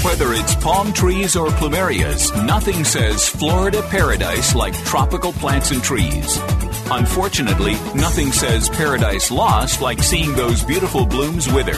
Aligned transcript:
Whether 0.00 0.32
it's 0.32 0.54
palm 0.56 0.92
trees 0.92 1.36
or 1.36 1.48
plumerias, 1.48 2.34
nothing 2.46 2.82
says 2.82 3.28
Florida 3.28 3.82
paradise 3.82 4.54
like 4.54 4.74
tropical 4.84 5.32
plants 5.32 5.70
and 5.70 5.82
trees. 5.82 6.38
Unfortunately, 6.90 7.74
nothing 7.94 8.32
says 8.32 8.68
paradise 8.70 9.30
lost 9.30 9.80
like 9.80 10.02
seeing 10.02 10.32
those 10.32 10.64
beautiful 10.64 11.06
blooms 11.06 11.46
wither. 11.52 11.74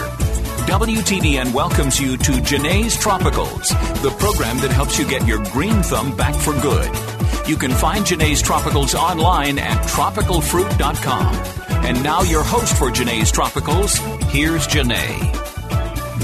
WTBN 0.66 1.52
welcomes 1.52 2.00
you 2.00 2.16
to 2.18 2.40
Jene's 2.40 2.96
Tropicals, 2.96 3.68
the 4.00 4.10
program 4.10 4.58
that 4.58 4.70
helps 4.70 4.98
you 4.98 5.06
get 5.06 5.26
your 5.26 5.42
green 5.52 5.82
thumb 5.82 6.16
back 6.16 6.34
for 6.36 6.54
good. 6.62 6.90
You 7.46 7.56
can 7.56 7.72
find 7.72 8.06
Jene's 8.06 8.42
Tropicals 8.42 8.94
online 8.94 9.58
at 9.58 9.76
tropicalfruit.com. 9.88 11.34
And 11.84 12.02
now, 12.02 12.22
your 12.22 12.44
host 12.44 12.78
for 12.78 12.90
Jene's 12.90 13.30
Tropicals, 13.30 13.98
here's 14.30 14.66
Jene. 14.66 15.43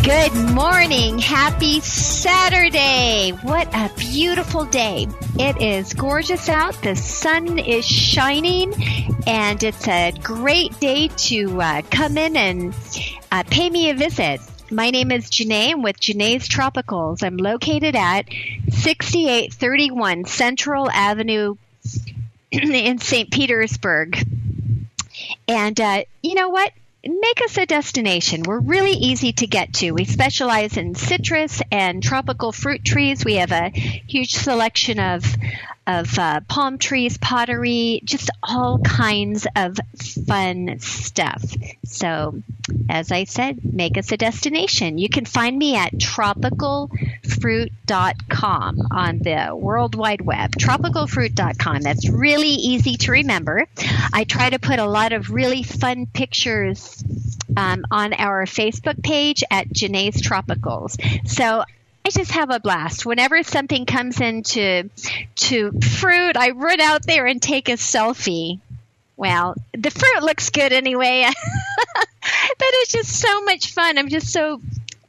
Good 0.02 0.32
morning. 0.54 1.18
Happy 1.18 1.80
Saturday. 1.80 3.32
What 3.42 3.68
a 3.74 3.90
beautiful 3.98 4.64
day. 4.64 5.06
It 5.38 5.60
is 5.60 5.92
gorgeous 5.92 6.48
out. 6.48 6.80
The 6.82 6.96
sun 6.96 7.58
is 7.58 7.84
shining, 7.86 8.72
and 9.26 9.62
it's 9.62 9.86
a 9.86 10.12
great 10.22 10.80
day 10.80 11.08
to 11.08 11.60
uh, 11.60 11.82
come 11.90 12.16
in 12.16 12.34
and 12.36 12.74
uh, 13.30 13.42
pay 13.42 13.68
me 13.68 13.90
a 13.90 13.94
visit. 13.94 14.40
My 14.70 14.90
name 14.90 15.12
is 15.12 15.28
Jene. 15.28 15.72
I'm 15.72 15.82
with 15.82 16.00
Jene's 16.00 16.48
Tropicals. 16.48 17.22
I'm 17.22 17.36
located 17.36 17.94
at 17.94 18.24
6831 18.70 20.24
Central 20.24 20.90
Avenue 20.90 21.56
in 22.50 22.98
St. 22.98 23.30
Petersburg. 23.30 24.26
And 25.46 25.78
uh, 25.78 26.04
you 26.22 26.34
know 26.34 26.48
what? 26.48 26.72
Make 27.04 27.42
us 27.44 27.56
a 27.56 27.66
destination. 27.66 28.42
We're 28.42 28.60
really 28.60 28.92
easy 28.92 29.32
to 29.34 29.46
get 29.46 29.72
to. 29.74 29.92
We 29.92 30.04
specialize 30.04 30.76
in 30.76 30.94
citrus 30.94 31.62
and 31.70 32.02
tropical 32.02 32.52
fruit 32.52 32.84
trees. 32.84 33.24
We 33.24 33.36
have 33.36 33.52
a 33.52 33.70
huge 33.70 34.34
selection 34.34 34.98
of 34.98 35.24
of 35.86 36.18
uh, 36.18 36.40
palm 36.46 36.78
trees, 36.78 37.18
pottery, 37.18 38.00
just 38.04 38.30
all 38.42 38.78
kinds 38.78 39.46
of 39.56 39.76
fun 40.26 40.78
stuff. 40.78 41.42
So, 41.84 42.42
as 42.88 43.12
I 43.12 43.24
said, 43.24 43.60
make 43.64 43.98
us 43.98 44.12
a 44.12 44.16
destination. 44.16 44.98
You 44.98 45.08
can 45.08 45.24
find 45.24 45.58
me 45.58 45.76
at 45.76 45.94
tropicalfruit.com 45.94 48.78
on 48.90 49.18
the 49.18 49.50
World 49.54 49.94
Wide 49.94 50.20
Web. 50.20 50.52
Tropicalfruit.com. 50.52 51.82
That's 51.82 52.08
really 52.08 52.48
easy 52.48 52.96
to 52.96 53.12
remember. 53.12 53.66
I 54.12 54.24
try 54.24 54.50
to 54.50 54.58
put 54.58 54.78
a 54.78 54.86
lot 54.86 55.12
of 55.12 55.30
really 55.30 55.62
fun 55.62 56.06
pictures 56.06 57.04
um, 57.56 57.84
on 57.90 58.12
our 58.14 58.46
Facebook 58.46 59.02
page 59.02 59.42
at 59.50 59.72
Jene's 59.72 60.22
Tropicals. 60.22 61.28
So 61.28 61.64
I 62.04 62.10
just 62.10 62.32
have 62.32 62.50
a 62.50 62.60
blast. 62.60 63.04
Whenever 63.04 63.42
something 63.42 63.86
comes 63.86 64.20
into 64.20 64.90
to 65.36 65.72
fruit, 65.80 66.36
I 66.36 66.50
run 66.50 66.80
out 66.80 67.06
there 67.06 67.26
and 67.26 67.40
take 67.40 67.68
a 67.68 67.72
selfie. 67.72 68.60
Well, 69.20 69.54
the 69.74 69.90
fruit 69.90 70.22
looks 70.22 70.48
good 70.48 70.72
anyway. 70.72 71.26
but 71.94 72.08
it's 72.58 72.92
just 72.92 73.20
so 73.20 73.42
much 73.42 73.70
fun. 73.70 73.98
I'm 73.98 74.08
just 74.08 74.28
so 74.28 74.62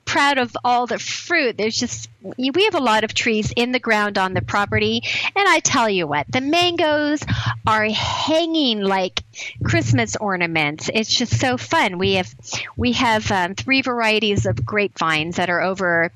proud 0.03 0.37
of 0.37 0.53
all 0.65 0.85
the 0.85 0.99
fruit. 0.99 1.57
There's 1.57 1.77
just 1.77 2.09
we 2.21 2.65
have 2.65 2.75
a 2.75 2.83
lot 2.83 3.05
of 3.05 3.13
trees 3.13 3.53
in 3.55 3.71
the 3.71 3.79
ground 3.79 4.17
on 4.17 4.33
the 4.33 4.41
property, 4.41 5.01
and 5.33 5.47
I 5.47 5.59
tell 5.59 5.89
you 5.89 6.07
what, 6.07 6.27
the 6.29 6.41
mangoes 6.41 7.23
are 7.65 7.85
hanging 7.85 8.81
like 8.81 9.23
Christmas 9.63 10.17
ornaments. 10.17 10.89
It's 10.93 11.15
just 11.15 11.39
so 11.39 11.55
fun. 11.55 11.97
We 11.97 12.15
have 12.15 12.35
we 12.75 12.91
have 12.91 13.31
um, 13.31 13.55
three 13.55 13.81
varieties 13.81 14.45
of 14.45 14.65
grapevines 14.65 15.37
that 15.37 15.49
are 15.49 15.61
over 15.61 16.11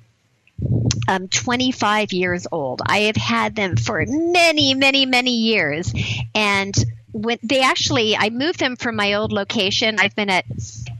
um, 1.08 1.30
25 1.30 2.12
years 2.12 2.46
old. 2.52 2.82
I 2.86 3.00
have 3.04 3.16
had 3.16 3.56
them 3.56 3.78
for 3.78 4.04
many, 4.06 4.74
many, 4.74 5.06
many 5.06 5.38
years. 5.38 5.94
And 6.34 6.76
when 7.16 7.38
they 7.44 7.62
actually, 7.62 8.18
I 8.18 8.30
moved 8.30 8.60
them 8.60 8.76
from 8.76 8.98
my 8.98 9.14
old 9.14 9.32
location. 9.32 10.00
I've 10.00 10.16
been 10.18 10.30
at 10.30 10.44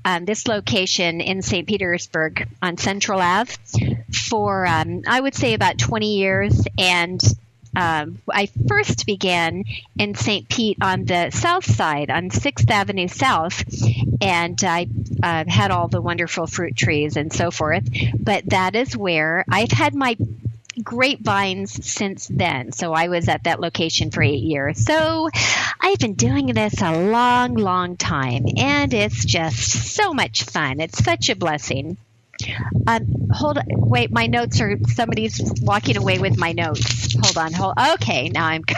um, 0.06 0.24
this 0.24 0.48
location 0.48 1.20
in 1.20 1.42
St. 1.42 1.68
Petersburg 1.68 2.48
on 2.62 2.78
Central 2.78 3.20
Ave 3.20 3.54
for, 4.14 4.66
um, 4.66 5.02
I 5.06 5.20
would 5.20 5.36
say, 5.36 5.54
about 5.54 5.78
20 5.78 6.16
years. 6.16 6.64
And 6.78 7.22
um, 7.76 8.20
I 8.32 8.48
first 8.70 9.06
began 9.06 9.66
in 10.00 10.16
St. 10.16 10.48
Pete 10.48 10.78
on 10.82 11.04
the 11.04 11.32
south 11.32 11.66
side, 11.66 12.10
on 12.10 12.30
Sixth 12.30 12.72
Avenue 12.72 13.10
South, 13.10 13.66
and 14.22 14.58
I 14.64 14.88
uh, 15.22 15.44
had 15.46 15.72
all 15.72 15.90
the 15.90 16.02
wonderful 16.02 16.48
fruit 16.48 16.78
trees 16.78 17.18
and 17.18 17.34
so 17.34 17.52
forth. 17.52 17.84
But 18.18 18.52
that 18.52 18.78
is 18.78 18.96
where 18.96 19.44
I've 19.50 19.72
had 19.72 19.94
my 19.94 20.16
grapevines 20.86 21.86
since 21.86 22.28
then. 22.28 22.72
So 22.72 22.94
I 22.94 23.10
was 23.10 23.28
at 23.28 23.44
that 23.44 23.60
location 23.60 24.12
for 24.12 24.24
eight 24.24 24.44
years. 24.44 24.86
So 24.86 25.30
I've 25.82 26.00
been 26.00 26.14
doing 26.14 26.48
this 26.48 26.82
a 26.82 27.10
long, 27.10 27.56
long 27.56 27.98
time, 27.98 28.46
and 28.58 28.94
it's 28.94 29.26
just 29.26 29.94
so 29.96 30.14
much 30.14 30.44
fun. 30.44 30.80
It's 30.80 31.04
such 31.04 31.30
a 31.30 31.36
blessing. 31.36 31.98
Um, 32.86 33.30
hold. 33.32 33.60
Wait, 33.68 34.12
my 34.12 34.28
notes 34.28 34.60
are 34.60 34.78
somebody's 34.88 35.42
walking 35.62 35.98
away 35.98 36.20
with 36.20 36.38
my 36.38 36.52
notes. 36.52 37.16
Hold 37.20 37.38
on. 37.38 37.54
Hold. 37.54 37.74
Okay, 37.94 38.30
now 38.30 38.46
I'm 38.46 38.62
good. 38.68 38.78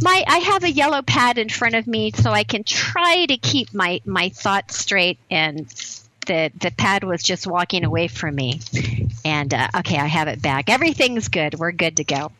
my 0.00 0.24
I 0.26 0.38
have 0.38 0.64
a 0.64 0.70
yellow 0.70 1.02
pad 1.02 1.38
in 1.38 1.48
front 1.48 1.74
of 1.74 1.86
me 1.86 2.12
so 2.12 2.30
I 2.30 2.44
can 2.44 2.64
try 2.64 3.26
to 3.26 3.36
keep 3.36 3.74
my 3.74 4.00
my 4.06 4.30
thoughts 4.30 4.78
straight 4.78 5.18
and 5.30 5.66
the 6.26 6.50
the 6.58 6.70
pad 6.70 7.04
was 7.04 7.22
just 7.22 7.46
walking 7.46 7.84
away 7.84 8.08
from 8.08 8.34
me. 8.34 8.60
And 9.24 9.52
uh, 9.52 9.68
okay, 9.78 9.96
I 9.96 10.06
have 10.06 10.28
it 10.28 10.40
back. 10.42 10.68
Everything's 10.68 11.28
good. 11.28 11.58
We're 11.58 11.72
good 11.72 11.96
to 11.98 12.04
go. 12.04 12.32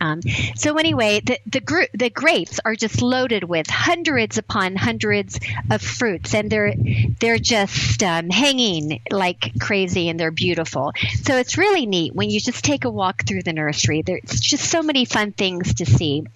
Um, 0.00 0.20
so 0.56 0.76
anyway, 0.76 1.20
the 1.20 1.38
the, 1.46 1.60
gr- 1.60 1.90
the 1.94 2.10
grapes 2.10 2.60
are 2.64 2.74
just 2.74 3.00
loaded 3.00 3.44
with 3.44 3.68
hundreds 3.68 4.36
upon 4.36 4.76
hundreds 4.76 5.40
of 5.70 5.80
fruits, 5.80 6.34
and 6.34 6.50
they're 6.50 6.74
they're 7.18 7.38
just 7.38 8.02
um, 8.02 8.28
hanging 8.28 9.00
like 9.10 9.52
crazy, 9.58 10.08
and 10.08 10.20
they're 10.20 10.30
beautiful. 10.30 10.92
So 11.22 11.36
it's 11.36 11.56
really 11.56 11.86
neat 11.86 12.14
when 12.14 12.30
you 12.30 12.40
just 12.40 12.64
take 12.64 12.84
a 12.84 12.90
walk 12.90 13.26
through 13.26 13.42
the 13.42 13.52
nursery. 13.54 14.02
There's 14.02 14.40
just 14.40 14.70
so 14.70 14.82
many 14.82 15.06
fun 15.06 15.32
things 15.32 15.74
to 15.76 15.86
see, 15.86 16.26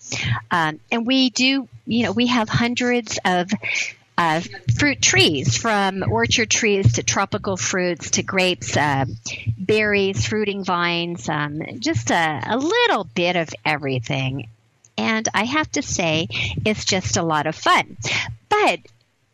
um, 0.51 0.81
and 0.91 1.07
we 1.07 1.31
do. 1.31 1.69
You 1.87 2.05
know, 2.05 2.13
we 2.13 2.29
have 2.29 2.49
hundreds 2.49 3.19
of 3.27 3.51
uh, 4.17 4.41
fruit 4.79 5.03
trees, 5.03 5.57
from 5.57 6.05
orchard 6.09 6.51
trees 6.51 6.95
to 6.95 7.03
tropical 7.03 7.57
fruits 7.57 8.13
to 8.13 8.23
grapes, 8.23 8.77
uh, 8.77 9.07
berries, 9.59 10.27
fruiting 10.27 10.65
vines, 10.65 11.29
um, 11.29 11.63
just 11.79 12.11
a, 12.11 12.43
a 12.47 12.57
little 12.57 13.05
bit 13.05 13.37
of 13.37 13.49
everything. 13.65 14.49
And 14.97 15.29
I 15.35 15.45
have 15.45 15.71
to 15.73 15.83
say, 15.83 16.29
it's 16.65 16.85
just 16.85 17.17
a 17.17 17.23
lot 17.23 17.47
of 17.47 17.57
fun. 17.57 17.97
But 18.49 18.81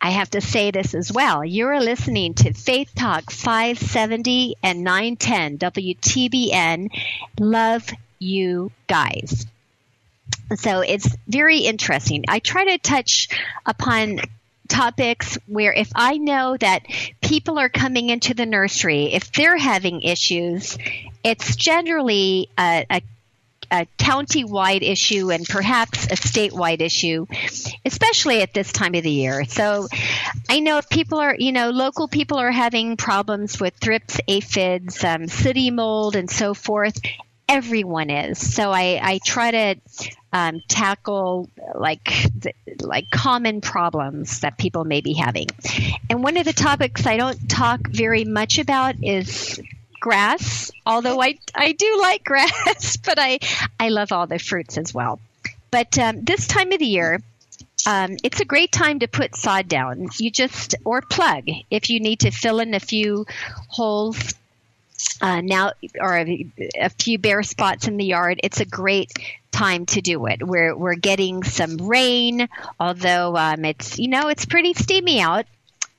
I 0.00 0.10
have 0.10 0.30
to 0.30 0.40
say 0.40 0.70
this 0.70 0.94
as 0.94 1.12
well. 1.12 1.44
You're 1.44 1.80
listening 1.80 2.32
to 2.34 2.54
Faith 2.54 2.92
Talk 2.94 3.30
570 3.30 4.56
and 4.62 4.82
910 4.82 5.58
WTBN. 5.58 6.88
Love 7.38 7.90
you 8.18 8.72
guys. 8.86 9.46
So 10.56 10.80
it's 10.80 11.14
very 11.28 11.58
interesting. 11.58 12.24
I 12.28 12.38
try 12.38 12.64
to 12.64 12.78
touch 12.78 13.28
upon 13.66 14.20
topics 14.70 15.36
where 15.46 15.74
if 15.74 15.90
I 15.94 16.16
know 16.16 16.56
that 16.56 16.86
people 17.20 17.58
are 17.58 17.68
coming 17.68 18.08
into 18.08 18.32
the 18.32 18.46
nursery, 18.46 19.12
if 19.12 19.32
they're 19.32 19.58
having 19.58 20.00
issues, 20.02 20.78
it's 21.22 21.56
generally 21.56 22.48
a, 22.58 22.86
a 22.88 23.02
a 23.72 23.86
county-wide 23.98 24.82
issue 24.82 25.30
and 25.30 25.46
perhaps 25.46 26.06
a 26.06 26.16
statewide 26.16 26.80
issue, 26.80 27.24
especially 27.84 28.42
at 28.42 28.52
this 28.52 28.72
time 28.72 28.96
of 28.96 29.04
the 29.04 29.10
year. 29.12 29.44
So 29.44 29.86
I 30.48 30.58
know 30.58 30.78
if 30.78 30.88
people 30.88 31.20
are, 31.20 31.36
you 31.38 31.52
know, 31.52 31.70
local 31.70 32.08
people 32.08 32.38
are 32.38 32.50
having 32.50 32.96
problems 32.96 33.60
with 33.60 33.74
thrips, 33.76 34.18
aphids, 34.26 35.04
um, 35.04 35.28
sooty 35.28 35.70
mold, 35.70 36.16
and 36.16 36.28
so 36.28 36.52
forth, 36.52 36.98
everyone 37.50 38.10
is. 38.10 38.54
So 38.54 38.70
I, 38.70 39.00
I 39.02 39.18
try 39.24 39.50
to 39.50 39.74
um, 40.32 40.62
tackle 40.68 41.50
like 41.74 42.08
like 42.80 43.10
common 43.10 43.60
problems 43.60 44.40
that 44.40 44.56
people 44.56 44.84
may 44.84 45.00
be 45.00 45.14
having. 45.14 45.48
And 46.08 46.22
one 46.22 46.36
of 46.36 46.44
the 46.44 46.52
topics 46.52 47.06
I 47.06 47.16
don't 47.16 47.50
talk 47.50 47.80
very 47.88 48.24
much 48.24 48.58
about 48.58 48.94
is 49.02 49.60
grass. 49.98 50.70
Although 50.86 51.20
I 51.20 51.38
I 51.54 51.72
do 51.72 51.98
like 52.00 52.24
grass, 52.32 52.96
but 52.98 53.18
I 53.18 53.40
I 53.78 53.88
love 53.88 54.12
all 54.12 54.28
the 54.28 54.38
fruits 54.38 54.78
as 54.78 54.94
well. 54.94 55.18
But 55.72 55.98
um, 55.98 56.22
this 56.22 56.46
time 56.46 56.70
of 56.72 56.78
the 56.78 56.86
year, 56.86 57.20
um, 57.86 58.16
it's 58.22 58.40
a 58.40 58.44
great 58.44 58.70
time 58.70 59.00
to 59.00 59.08
put 59.08 59.34
sod 59.34 59.68
down. 59.68 60.08
You 60.18 60.30
just 60.30 60.76
or 60.84 61.02
plug 61.02 61.48
if 61.70 61.90
you 61.90 61.98
need 61.98 62.20
to 62.20 62.30
fill 62.30 62.60
in 62.60 62.74
a 62.74 62.80
few 62.80 63.26
holes 63.68 64.34
uh, 65.20 65.40
now 65.40 65.72
or 65.98 66.18
a, 66.18 66.46
a, 66.78 66.90
few 66.90 67.18
bare 67.18 67.42
spots 67.42 67.88
in 67.88 67.96
the 67.96 68.04
yard. 68.04 68.40
It's 68.42 68.60
a 68.60 68.64
great 68.64 69.12
time 69.50 69.86
to 69.86 70.00
do 70.00 70.26
it. 70.26 70.46
We're 70.46 70.76
we're 70.76 70.94
getting 70.94 71.42
some 71.42 71.76
rain, 71.76 72.48
although 72.78 73.36
um, 73.36 73.64
it's 73.64 73.98
you 73.98 74.08
know 74.08 74.28
it's 74.28 74.46
pretty 74.46 74.74
steamy 74.74 75.20
out, 75.20 75.46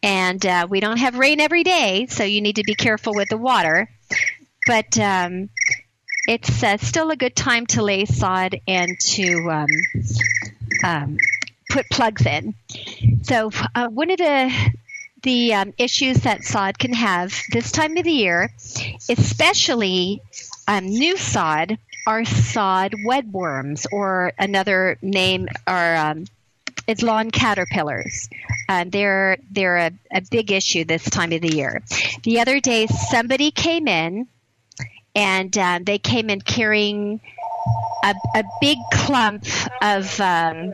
and 0.01 0.43
uh, 0.45 0.67
we 0.69 0.79
don't 0.79 0.97
have 0.97 1.17
rain 1.17 1.39
every 1.39 1.63
day, 1.63 2.07
so 2.07 2.23
you 2.23 2.41
need 2.41 2.57
to 2.57 2.63
be 2.63 2.75
careful 2.75 3.13
with 3.13 3.29
the 3.29 3.37
water. 3.37 3.89
But 4.67 4.97
um, 4.99 5.49
it's 6.27 6.63
uh, 6.63 6.77
still 6.77 7.11
a 7.11 7.15
good 7.15 7.35
time 7.35 7.65
to 7.67 7.83
lay 7.83 8.05
sod 8.05 8.59
and 8.67 8.99
to 8.99 9.49
um, 9.51 9.67
um 10.83 11.17
put 11.69 11.89
plugs 11.89 12.25
in. 12.25 12.53
So 13.23 13.51
uh, 13.75 13.87
one 13.87 14.11
of 14.11 14.17
the 14.17 14.71
the 15.23 15.53
um, 15.53 15.73
issues 15.77 16.17
that 16.21 16.43
sod 16.43 16.79
can 16.79 16.93
have 16.93 17.33
this 17.51 17.71
time 17.71 17.97
of 17.97 18.03
the 18.03 18.11
year, 18.11 18.49
especially 19.09 20.21
um, 20.67 20.85
new 20.85 21.17
sod, 21.17 21.77
are 22.07 22.25
sod 22.25 22.93
webworms, 23.05 23.85
or 23.91 24.33
another 24.39 24.97
name 25.01 25.47
are 25.67 25.95
um, 25.95 26.25
is 26.87 27.03
lawn 27.03 27.29
caterpillars. 27.29 28.29
Uh, 28.67 28.85
they're 28.87 29.37
they're 29.51 29.77
a, 29.77 29.91
a 30.11 30.21
big 30.31 30.51
issue 30.51 30.83
this 30.83 31.07
time 31.09 31.31
of 31.31 31.41
the 31.41 31.55
year. 31.55 31.83
The 32.23 32.39
other 32.39 32.59
day, 32.59 32.87
somebody 32.87 33.51
came 33.51 33.87
in, 33.87 34.27
and 35.15 35.55
uh, 35.57 35.79
they 35.83 35.99
came 35.99 36.29
in 36.29 36.41
carrying 36.41 37.21
a, 38.03 38.15
a 38.35 38.43
big 38.59 38.77
clump 38.91 39.45
of 39.81 40.19
um, 40.19 40.73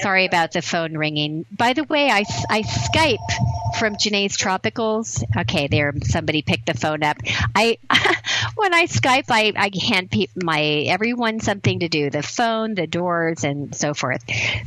Sorry 0.00 0.24
about 0.24 0.52
the 0.52 0.62
phone 0.62 0.96
ringing. 0.96 1.44
By 1.50 1.72
the 1.74 1.84
way, 1.84 2.08
I, 2.10 2.24
I 2.48 2.62
Skype 2.62 3.65
from 3.78 3.96
Jene's 3.98 4.36
Tropicals. 4.36 5.22
Okay, 5.36 5.68
there, 5.68 5.92
somebody 6.02 6.42
picked 6.42 6.66
the 6.66 6.74
phone 6.74 7.02
up. 7.02 7.18
I 7.54 7.78
when 8.54 8.74
I 8.74 8.86
Skype, 8.86 9.26
I, 9.30 9.52
I 9.56 9.70
hand 9.88 10.14
my 10.34 10.60
everyone 10.60 11.40
something 11.40 11.80
to 11.80 11.88
do: 11.88 12.10
the 12.10 12.22
phone, 12.22 12.74
the 12.74 12.86
doors, 12.86 13.44
and 13.44 13.74
so 13.74 13.94
forth. 13.94 14.24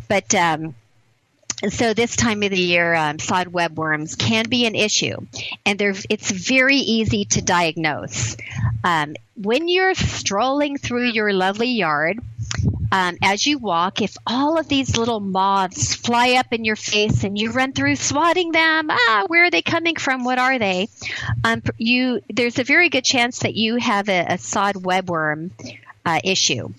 But 0.07 0.33
um, 0.35 0.75
so 1.67 1.93
this 1.93 2.15
time 2.15 2.41
of 2.43 2.51
the 2.51 2.59
year, 2.59 2.95
um, 2.95 3.19
sod 3.19 3.47
webworms 3.47 4.17
can 4.17 4.47
be 4.47 4.65
an 4.65 4.75
issue, 4.75 5.17
and 5.65 5.81
it's 5.81 6.31
very 6.31 6.77
easy 6.77 7.25
to 7.25 7.41
diagnose. 7.41 8.37
Um, 8.83 9.15
when 9.35 9.67
you're 9.67 9.93
strolling 9.93 10.77
through 10.77 11.09
your 11.09 11.33
lovely 11.33 11.71
yard, 11.71 12.19
um, 12.91 13.17
as 13.21 13.45
you 13.45 13.57
walk, 13.57 14.01
if 14.01 14.15
all 14.25 14.57
of 14.57 14.67
these 14.67 14.97
little 14.97 15.19
moths 15.19 15.95
fly 15.95 16.33
up 16.33 16.51
in 16.51 16.65
your 16.65 16.75
face 16.75 17.23
and 17.23 17.37
you 17.37 17.51
run 17.51 17.73
through 17.73 17.95
swatting 17.95 18.51
them, 18.51 18.89
ah, 18.89 19.25
where 19.27 19.45
are 19.45 19.51
they 19.51 19.61
coming 19.61 19.95
from? 19.95 20.23
What 20.23 20.39
are 20.39 20.57
they? 20.57 20.89
Um, 21.43 21.61
you, 21.77 22.21
there's 22.29 22.59
a 22.59 22.63
very 22.63 22.89
good 22.89 23.03
chance 23.05 23.39
that 23.39 23.55
you 23.55 23.75
have 23.77 24.09
a, 24.09 24.25
a 24.29 24.37
sod 24.37 24.75
webworm 24.75 25.51
uh, 26.05 26.19
issue. 26.23 26.69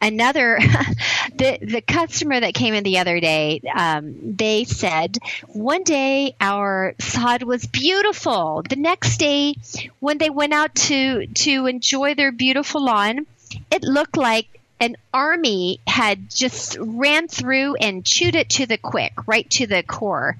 Another, 0.00 0.58
the 1.36 1.58
the 1.62 1.80
customer 1.80 2.40
that 2.40 2.54
came 2.54 2.74
in 2.74 2.82
the 2.82 2.98
other 2.98 3.20
day, 3.20 3.60
um, 3.74 4.36
they 4.36 4.64
said 4.64 5.18
one 5.48 5.84
day 5.84 6.34
our 6.40 6.94
sod 6.98 7.42
was 7.42 7.66
beautiful. 7.66 8.62
The 8.68 8.76
next 8.76 9.18
day, 9.18 9.54
when 10.00 10.18
they 10.18 10.30
went 10.30 10.52
out 10.52 10.74
to 10.86 11.26
to 11.26 11.66
enjoy 11.66 12.14
their 12.14 12.32
beautiful 12.32 12.84
lawn, 12.84 13.26
it 13.70 13.82
looked 13.82 14.16
like 14.16 14.59
an 14.80 14.96
army 15.12 15.78
had 15.86 16.30
just 16.30 16.78
ran 16.80 17.28
through 17.28 17.74
and 17.76 18.04
chewed 18.04 18.34
it 18.34 18.48
to 18.48 18.66
the 18.66 18.78
quick, 18.78 19.12
right 19.26 19.48
to 19.50 19.66
the 19.66 19.82
core. 19.82 20.36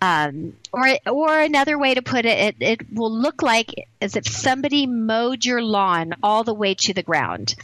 Um, 0.00 0.54
or, 0.72 0.98
or 1.06 1.40
another 1.40 1.78
way 1.78 1.94
to 1.94 2.02
put 2.02 2.24
it, 2.24 2.38
it, 2.38 2.56
it 2.60 2.92
will 2.92 3.12
look 3.12 3.42
like 3.42 3.88
as 4.00 4.16
if 4.16 4.26
somebody 4.26 4.86
mowed 4.86 5.44
your 5.44 5.62
lawn 5.62 6.14
all 6.22 6.42
the 6.42 6.54
way 6.54 6.74
to 6.74 6.94
the 6.94 7.02
ground. 7.02 7.54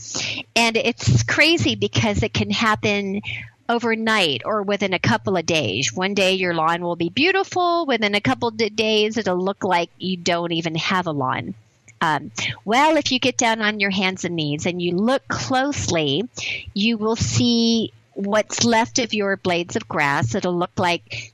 And 0.55 0.77
it's 0.77 1.23
crazy 1.23 1.75
because 1.77 2.23
it 2.23 2.35
can 2.35 2.51
happen 2.51 3.23
overnight 3.69 4.43
or 4.45 4.63
within 4.63 4.93
a 4.93 4.99
couple 4.99 5.37
of 5.37 5.47
days. 5.47 5.95
One 5.95 6.15
day 6.15 6.35
your 6.35 6.55
lawn 6.55 6.83
will 6.83 6.97
be 6.97 7.09
beautiful. 7.09 7.87
Within 7.87 8.15
a 8.15 8.21
couple 8.21 8.49
of 8.49 8.77
days, 8.77 9.17
it'll 9.17 9.43
look 9.43 9.65
like 9.65 9.91
you 9.99 10.17
don't 10.19 10.53
even 10.53 10.75
have 10.75 11.07
a 11.07 11.13
lawn. 11.13 11.55
Um, 12.03 12.33
well, 12.65 12.97
if 12.97 13.13
you 13.13 13.21
get 13.21 13.37
down 13.37 13.63
on 13.63 13.79
your 13.79 13.91
hands 13.91 14.25
and 14.25 14.35
knees 14.35 14.67
and 14.67 14.83
you 14.83 14.97
look 14.97 15.27
closely, 15.29 16.29
you 16.75 16.99
will 16.99 17.17
see 17.17 17.93
what's 18.15 18.65
left 18.65 18.99
of 18.99 19.15
your 19.15 19.37
blades 19.37 19.77
of 19.77 19.89
grass. 19.89 20.35
It'll 20.35 20.57
look 20.57 20.79
like 20.79 21.33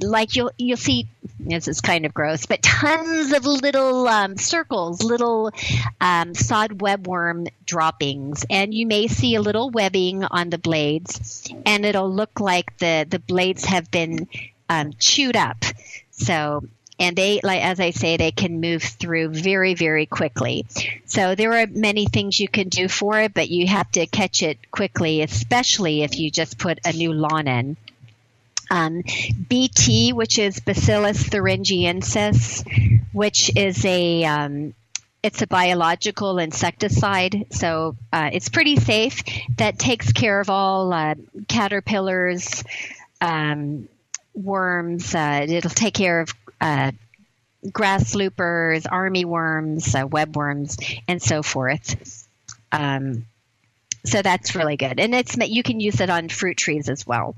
like 0.00 0.36
you'll 0.36 0.52
you'll 0.58 0.76
see. 0.76 1.08
This 1.40 1.68
is 1.68 1.80
kind 1.80 2.04
of 2.04 2.12
gross, 2.12 2.44
but 2.44 2.62
tons 2.62 3.32
of 3.32 3.46
little 3.46 4.06
um, 4.08 4.36
circles, 4.36 5.02
little 5.02 5.52
um, 6.00 6.34
sod 6.34 6.78
webworm 6.78 7.48
droppings, 7.64 8.44
and 8.50 8.74
you 8.74 8.86
may 8.86 9.06
see 9.06 9.36
a 9.36 9.40
little 9.40 9.70
webbing 9.70 10.24
on 10.24 10.50
the 10.50 10.58
blades, 10.58 11.50
and 11.64 11.86
it'll 11.86 12.12
look 12.12 12.40
like 12.40 12.76
the 12.78 13.06
the 13.08 13.20
blades 13.20 13.64
have 13.64 13.90
been 13.90 14.28
um, 14.68 14.92
chewed 14.98 15.36
up. 15.36 15.64
So 16.10 16.64
and 16.98 17.16
they 17.16 17.40
like 17.42 17.62
as 17.62 17.80
i 17.80 17.90
say 17.90 18.16
they 18.16 18.30
can 18.30 18.60
move 18.60 18.82
through 18.82 19.28
very 19.28 19.74
very 19.74 20.06
quickly 20.06 20.66
so 21.06 21.34
there 21.34 21.52
are 21.54 21.66
many 21.66 22.06
things 22.06 22.40
you 22.40 22.48
can 22.48 22.68
do 22.68 22.88
for 22.88 23.20
it 23.20 23.34
but 23.34 23.48
you 23.48 23.66
have 23.66 23.90
to 23.90 24.06
catch 24.06 24.42
it 24.42 24.58
quickly 24.70 25.22
especially 25.22 26.02
if 26.02 26.18
you 26.18 26.30
just 26.30 26.58
put 26.58 26.78
a 26.84 26.92
new 26.92 27.12
lawn 27.12 27.48
in 27.48 27.76
um, 28.70 29.02
bt 29.48 30.12
which 30.12 30.38
is 30.38 30.60
bacillus 30.60 31.22
thuringiensis 31.28 32.64
which 33.12 33.50
is 33.56 33.84
a 33.84 34.24
um, 34.24 34.74
it's 35.22 35.42
a 35.42 35.46
biological 35.46 36.38
insecticide, 36.38 37.46
so 37.50 37.96
uh, 38.12 38.30
it's 38.32 38.48
pretty 38.48 38.76
safe. 38.76 39.22
That 39.56 39.78
takes 39.78 40.12
care 40.12 40.40
of 40.40 40.48
all 40.48 40.92
uh, 40.92 41.16
caterpillars, 41.48 42.62
um, 43.20 43.88
worms. 44.34 45.14
Uh, 45.14 45.44
it'll 45.48 45.70
take 45.70 45.94
care 45.94 46.20
of 46.20 46.32
uh, 46.60 46.92
grass 47.72 48.14
loopers, 48.14 48.86
army 48.86 49.24
worms, 49.24 49.94
uh, 49.94 50.06
webworms, 50.06 51.00
and 51.06 51.22
so 51.22 51.42
forth. 51.42 52.26
Um, 52.72 53.26
so 54.04 54.22
that's 54.22 54.54
really 54.54 54.76
good, 54.76 55.00
and 55.00 55.14
it's 55.14 55.36
you 55.36 55.62
can 55.62 55.80
use 55.80 56.00
it 56.00 56.08
on 56.08 56.28
fruit 56.28 56.56
trees 56.56 56.88
as 56.88 57.06
well. 57.06 57.34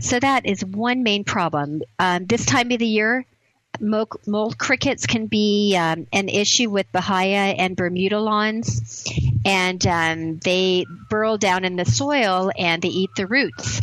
So 0.00 0.18
that 0.20 0.44
is 0.44 0.64
one 0.64 1.02
main 1.02 1.24
problem. 1.24 1.82
Um, 1.98 2.26
this 2.26 2.44
time 2.44 2.70
of 2.70 2.78
the 2.78 2.86
year, 2.86 3.24
mole, 3.80 4.52
crickets 4.58 5.06
can 5.06 5.26
be 5.26 5.76
um, 5.76 6.06
an 6.12 6.28
issue 6.28 6.70
with 6.70 6.90
Bahia 6.92 7.54
and 7.56 7.76
Bermuda 7.76 8.20
lawns, 8.20 9.04
and 9.44 9.86
um, 9.86 10.38
they 10.38 10.86
burrow 11.08 11.36
down 11.36 11.64
in 11.64 11.76
the 11.76 11.84
soil 11.84 12.50
and 12.58 12.82
they 12.82 12.88
eat 12.88 13.10
the 13.16 13.26
roots. 13.26 13.80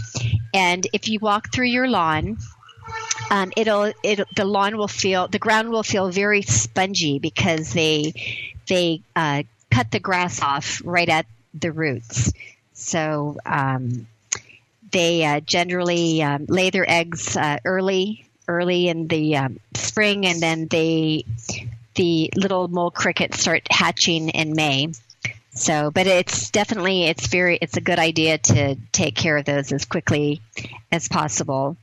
And 0.54 0.86
if 0.94 1.10
you 1.10 1.20
walk 1.20 1.52
through 1.52 1.68
your 1.68 1.88
lawn 1.88 2.38
um, 3.30 3.52
it'll 3.58 3.92
it 4.04 4.28
the 4.36 4.46
lawn 4.46 4.78
will 4.78 4.88
feel 4.88 5.28
the 5.28 5.40
ground 5.40 5.70
will 5.70 5.84
feel 5.84 6.10
very 6.10 6.42
spongy 6.42 7.20
because 7.20 7.74
they 7.74 8.14
they 8.68 9.02
uh, 9.16 9.44
cut 9.72 9.92
the 9.92 10.00
grass 10.00 10.42
off 10.42 10.82
right 10.86 11.10
at 11.10 11.26
the 11.54 11.72
roots. 11.72 12.32
So 12.74 13.38
um, 13.46 14.08
they 14.92 15.26
uh, 15.26 15.40
generally 15.42 16.22
um, 16.22 16.46
lay 16.48 16.70
their 16.70 16.90
eggs 16.90 17.36
uh, 17.36 17.58
early 17.66 18.26
early 18.48 18.88
in 18.88 19.08
the 19.08 19.38
um, 19.38 19.60
spring, 19.76 20.26
and 20.26 20.42
then 20.42 20.68
they 20.68 21.26
the 21.96 22.32
little 22.36 22.68
mole 22.68 22.92
crickets 22.92 23.40
start 23.40 23.68
hatching 23.70 24.30
in 24.30 24.56
May. 24.56 24.90
So, 25.56 25.92
but 25.92 26.08
it's 26.08 26.50
definitely 26.50 27.06
it's 27.06 27.28
very 27.28 27.58
it's 27.62 27.78
a 27.78 27.82
good 27.82 28.00
idea 28.00 28.38
to 28.40 28.76
take 28.92 29.16
care 29.16 29.38
of 29.38 29.46
those 29.46 29.72
as 29.72 29.86
quickly 29.86 30.42
as 30.92 31.08
possible. 31.08 31.78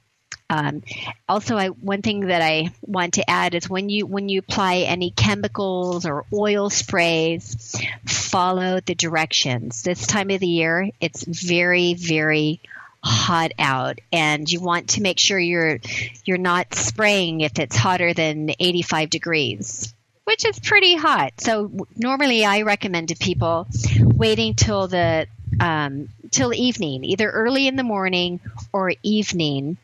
Um, 0.50 0.82
also, 1.28 1.56
I, 1.56 1.68
one 1.68 2.02
thing 2.02 2.26
that 2.26 2.42
I 2.42 2.72
want 2.82 3.14
to 3.14 3.30
add 3.30 3.54
is 3.54 3.70
when 3.70 3.88
you 3.88 4.04
when 4.04 4.28
you 4.28 4.40
apply 4.40 4.78
any 4.78 5.12
chemicals 5.12 6.06
or 6.06 6.24
oil 6.32 6.68
sprays, 6.70 7.80
follow 8.04 8.80
the 8.80 8.96
directions. 8.96 9.82
This 9.84 10.08
time 10.08 10.28
of 10.30 10.40
the 10.40 10.48
year, 10.48 10.90
it's 11.00 11.22
very 11.22 11.94
very 11.94 12.60
hot 13.02 13.52
out, 13.60 14.00
and 14.12 14.50
you 14.50 14.60
want 14.60 14.90
to 14.90 15.02
make 15.02 15.20
sure 15.20 15.38
you're 15.38 15.78
you're 16.24 16.36
not 16.36 16.74
spraying 16.74 17.42
if 17.42 17.58
it's 17.60 17.76
hotter 17.76 18.12
than 18.12 18.50
85 18.58 19.08
degrees. 19.08 19.94
which 20.24 20.44
is 20.44 20.58
pretty 20.60 20.96
hot. 20.96 21.32
So 21.40 21.70
normally 21.96 22.44
I 22.44 22.62
recommend 22.62 23.08
to 23.08 23.16
people 23.16 23.66
waiting 24.00 24.54
till 24.54 24.88
the 24.88 25.26
um, 25.60 26.08
till 26.30 26.52
evening, 26.54 27.04
either 27.04 27.30
early 27.30 27.66
in 27.68 27.76
the 27.76 27.82
morning 27.84 28.40
or 28.72 28.92
evening, 29.02 29.76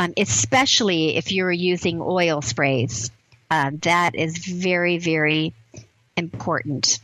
um, 0.00 0.14
especially 0.16 1.16
if 1.16 1.30
you're 1.30 1.52
using 1.52 2.00
oil 2.00 2.40
sprays. 2.40 3.10
Um, 3.50 3.76
that 3.78 4.14
is 4.14 4.38
very, 4.38 4.96
very 4.96 5.52
important. 6.16 7.00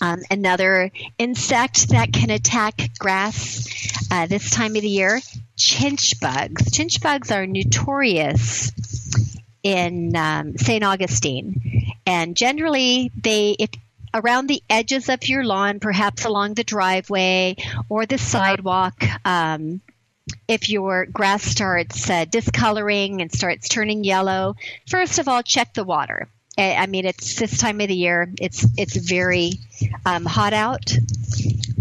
Um, 0.00 0.22
another 0.30 0.90
insect 1.18 1.90
that 1.90 2.14
can 2.14 2.30
attack 2.30 2.90
grass 2.98 3.68
uh, 4.10 4.26
this 4.26 4.50
time 4.50 4.74
of 4.74 4.80
the 4.80 4.88
year, 4.88 5.20
chinch 5.58 6.18
bugs. 6.18 6.70
Chinch 6.70 7.02
bugs 7.02 7.30
are 7.30 7.46
notorious 7.46 8.72
in 9.62 10.16
um, 10.16 10.56
St. 10.56 10.82
Augustine, 10.82 11.92
and 12.06 12.36
generally 12.36 13.12
they, 13.20 13.54
if 13.58 13.70
around 14.14 14.46
the 14.46 14.62
edges 14.70 15.10
of 15.10 15.28
your 15.28 15.44
lawn, 15.44 15.78
perhaps 15.78 16.24
along 16.24 16.54
the 16.54 16.64
driveway 16.64 17.56
or 17.90 18.06
the 18.06 18.18
sidewalk. 18.18 18.94
Um, 19.26 19.82
if 20.48 20.68
your 20.68 21.06
grass 21.06 21.42
starts 21.42 22.08
uh, 22.08 22.24
discoloring 22.24 23.20
and 23.20 23.32
starts 23.32 23.68
turning 23.68 24.04
yellow, 24.04 24.56
first 24.88 25.18
of 25.18 25.28
all, 25.28 25.42
check 25.42 25.74
the 25.74 25.84
water. 25.84 26.28
I 26.56 26.86
mean, 26.86 27.04
it's 27.04 27.34
this 27.34 27.58
time 27.58 27.80
of 27.80 27.88
the 27.88 27.96
year. 27.96 28.32
It's 28.40 28.64
it's 28.76 28.96
very 28.96 29.54
um, 30.06 30.24
hot 30.24 30.52
out, 30.52 30.96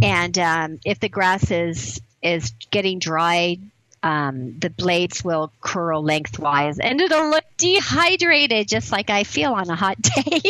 and 0.02 0.38
um, 0.40 0.80
if 0.84 1.00
the 1.00 1.10
grass 1.10 1.52
is 1.52 2.02
is 2.24 2.52
getting 2.72 2.98
dry, 2.98 3.60
um, 4.02 4.58
the 4.58 4.72
blades 4.72 5.24
will 5.24 5.52
curl 5.62 6.04
lengthwise, 6.04 6.80
and 6.80 7.00
it'll 7.00 7.30
look 7.30 7.46
dehydrated, 7.58 8.68
just 8.68 8.92
like 8.92 9.12
I 9.12 9.26
feel 9.26 9.54
on 9.54 9.70
a 9.70 9.76
hot 9.76 10.02
day. 10.02 10.42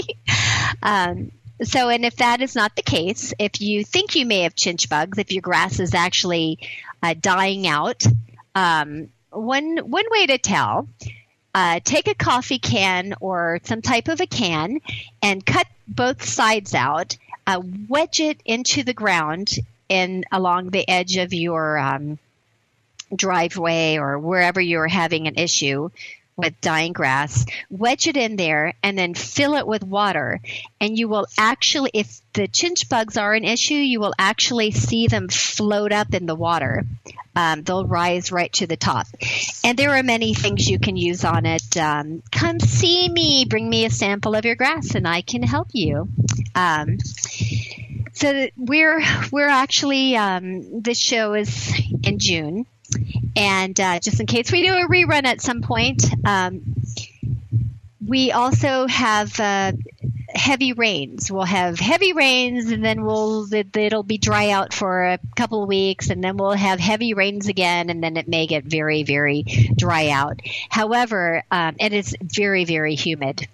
Um, 0.81 1.31
so, 1.61 1.89
and 1.89 2.05
if 2.05 2.15
that 2.17 2.41
is 2.41 2.55
not 2.55 2.75
the 2.75 2.81
case, 2.81 3.33
if 3.39 3.61
you 3.61 3.83
think 3.83 4.15
you 4.15 4.25
may 4.25 4.41
have 4.41 4.55
chinch 4.55 4.89
bugs, 4.89 5.17
if 5.17 5.31
your 5.31 5.41
grass 5.41 5.79
is 5.79 5.93
actually 5.93 6.59
uh, 7.03 7.13
dying 7.19 7.67
out, 7.67 8.03
um, 8.55 9.09
one 9.29 9.77
one 9.77 10.05
way 10.09 10.25
to 10.27 10.37
tell: 10.37 10.87
uh, 11.53 11.81
take 11.83 12.07
a 12.07 12.15
coffee 12.15 12.59
can 12.59 13.13
or 13.19 13.59
some 13.63 13.81
type 13.81 14.07
of 14.07 14.21
a 14.21 14.25
can 14.25 14.79
and 15.21 15.45
cut 15.45 15.67
both 15.87 16.23
sides 16.23 16.73
out, 16.73 17.17
uh, 17.45 17.61
wedge 17.89 18.21
it 18.21 18.39
into 18.45 18.83
the 18.83 18.93
ground 18.93 19.53
and 19.89 20.25
along 20.31 20.69
the 20.69 20.87
edge 20.89 21.17
of 21.17 21.33
your 21.33 21.77
um, 21.77 22.17
driveway 23.13 23.97
or 23.97 24.17
wherever 24.17 24.61
you're 24.61 24.87
having 24.87 25.27
an 25.27 25.35
issue 25.35 25.89
with 26.35 26.59
dying 26.61 26.93
grass, 26.93 27.45
wedge 27.69 28.07
it 28.07 28.17
in 28.17 28.35
there, 28.35 28.73
and 28.81 28.97
then 28.97 29.13
fill 29.13 29.55
it 29.55 29.67
with 29.67 29.83
water. 29.83 30.39
And 30.79 30.97
you 30.97 31.07
will 31.07 31.27
actually, 31.37 31.91
if 31.93 32.21
the 32.33 32.47
chinch 32.47 32.89
bugs 32.89 33.17
are 33.17 33.33
an 33.33 33.43
issue, 33.43 33.75
you 33.75 33.99
will 33.99 34.13
actually 34.17 34.71
see 34.71 35.07
them 35.07 35.29
float 35.29 35.91
up 35.91 36.13
in 36.13 36.25
the 36.25 36.35
water. 36.35 36.83
Um, 37.35 37.63
they'll 37.63 37.85
rise 37.85 38.31
right 38.31 38.51
to 38.53 38.67
the 38.67 38.77
top. 38.77 39.07
And 39.63 39.77
there 39.77 39.91
are 39.91 40.03
many 40.03 40.33
things 40.33 40.69
you 40.69 40.79
can 40.79 40.95
use 40.95 41.25
on 41.25 41.45
it. 41.45 41.77
Um, 41.77 42.21
come 42.31 42.59
see 42.59 43.09
me, 43.09 43.45
bring 43.45 43.69
me 43.69 43.85
a 43.85 43.89
sample 43.89 44.35
of 44.35 44.45
your 44.45 44.55
grass, 44.55 44.95
and 44.95 45.07
I 45.07 45.21
can 45.21 45.41
help 45.41 45.69
you. 45.73 46.09
Um, 46.55 46.97
so 48.13 48.47
we're 48.55 49.01
we're 49.31 49.47
actually 49.49 50.15
um, 50.15 50.81
this 50.81 50.99
show 50.99 51.33
is 51.33 51.73
in 52.03 52.19
June, 52.19 52.65
and 53.35 53.79
uh, 53.79 53.99
just 53.99 54.19
in 54.19 54.25
case 54.25 54.51
we 54.51 54.65
do 54.65 54.73
a 54.73 54.87
rerun 54.87 55.25
at 55.25 55.41
some 55.41 55.61
point, 55.61 56.03
um, 56.25 56.61
we 58.05 58.31
also 58.31 58.87
have 58.87 59.39
uh, 59.39 59.71
heavy 60.29 60.73
rains. 60.73 61.31
We'll 61.31 61.43
have 61.43 61.79
heavy 61.79 62.13
rains, 62.13 62.71
and 62.71 62.83
then 62.83 63.05
we'll 63.05 63.51
it'll 63.53 64.03
be 64.03 64.17
dry 64.17 64.49
out 64.49 64.73
for 64.73 65.05
a 65.05 65.19
couple 65.35 65.63
of 65.63 65.67
weeks, 65.67 66.09
and 66.09 66.23
then 66.23 66.37
we'll 66.37 66.51
have 66.51 66.79
heavy 66.79 67.13
rains 67.13 67.47
again, 67.47 67.89
and 67.89 68.03
then 68.03 68.17
it 68.17 68.27
may 68.27 68.47
get 68.47 68.63
very, 68.63 69.03
very 69.03 69.43
dry 69.75 70.09
out. 70.09 70.41
However, 70.69 71.43
um, 71.51 71.75
it 71.79 71.93
is 71.93 72.15
very, 72.21 72.65
very 72.65 72.95
humid. 72.95 73.47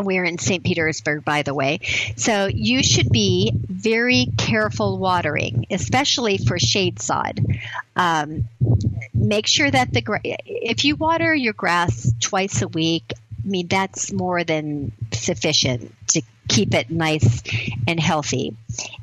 We're 0.00 0.24
in 0.24 0.38
St. 0.38 0.64
Petersburg, 0.64 1.24
by 1.24 1.42
the 1.42 1.54
way. 1.54 1.80
So 2.16 2.46
you 2.46 2.82
should 2.82 3.10
be 3.10 3.52
very 3.54 4.28
careful 4.36 4.98
watering, 4.98 5.66
especially 5.70 6.38
for 6.38 6.58
shade 6.58 7.00
sod. 7.00 7.40
Um, 7.96 8.48
make 9.12 9.46
sure 9.46 9.70
that 9.70 9.92
the 9.92 10.02
if 10.44 10.84
you 10.84 10.96
water 10.96 11.34
your 11.34 11.52
grass 11.52 12.12
twice 12.20 12.62
a 12.62 12.68
week, 12.68 13.12
I 13.44 13.48
mean 13.48 13.68
that's 13.68 14.12
more 14.12 14.42
than 14.44 14.92
sufficient 15.12 15.92
to 16.08 16.22
keep 16.48 16.74
it 16.74 16.90
nice 16.90 17.42
and 17.86 17.98
healthy. 17.98 18.54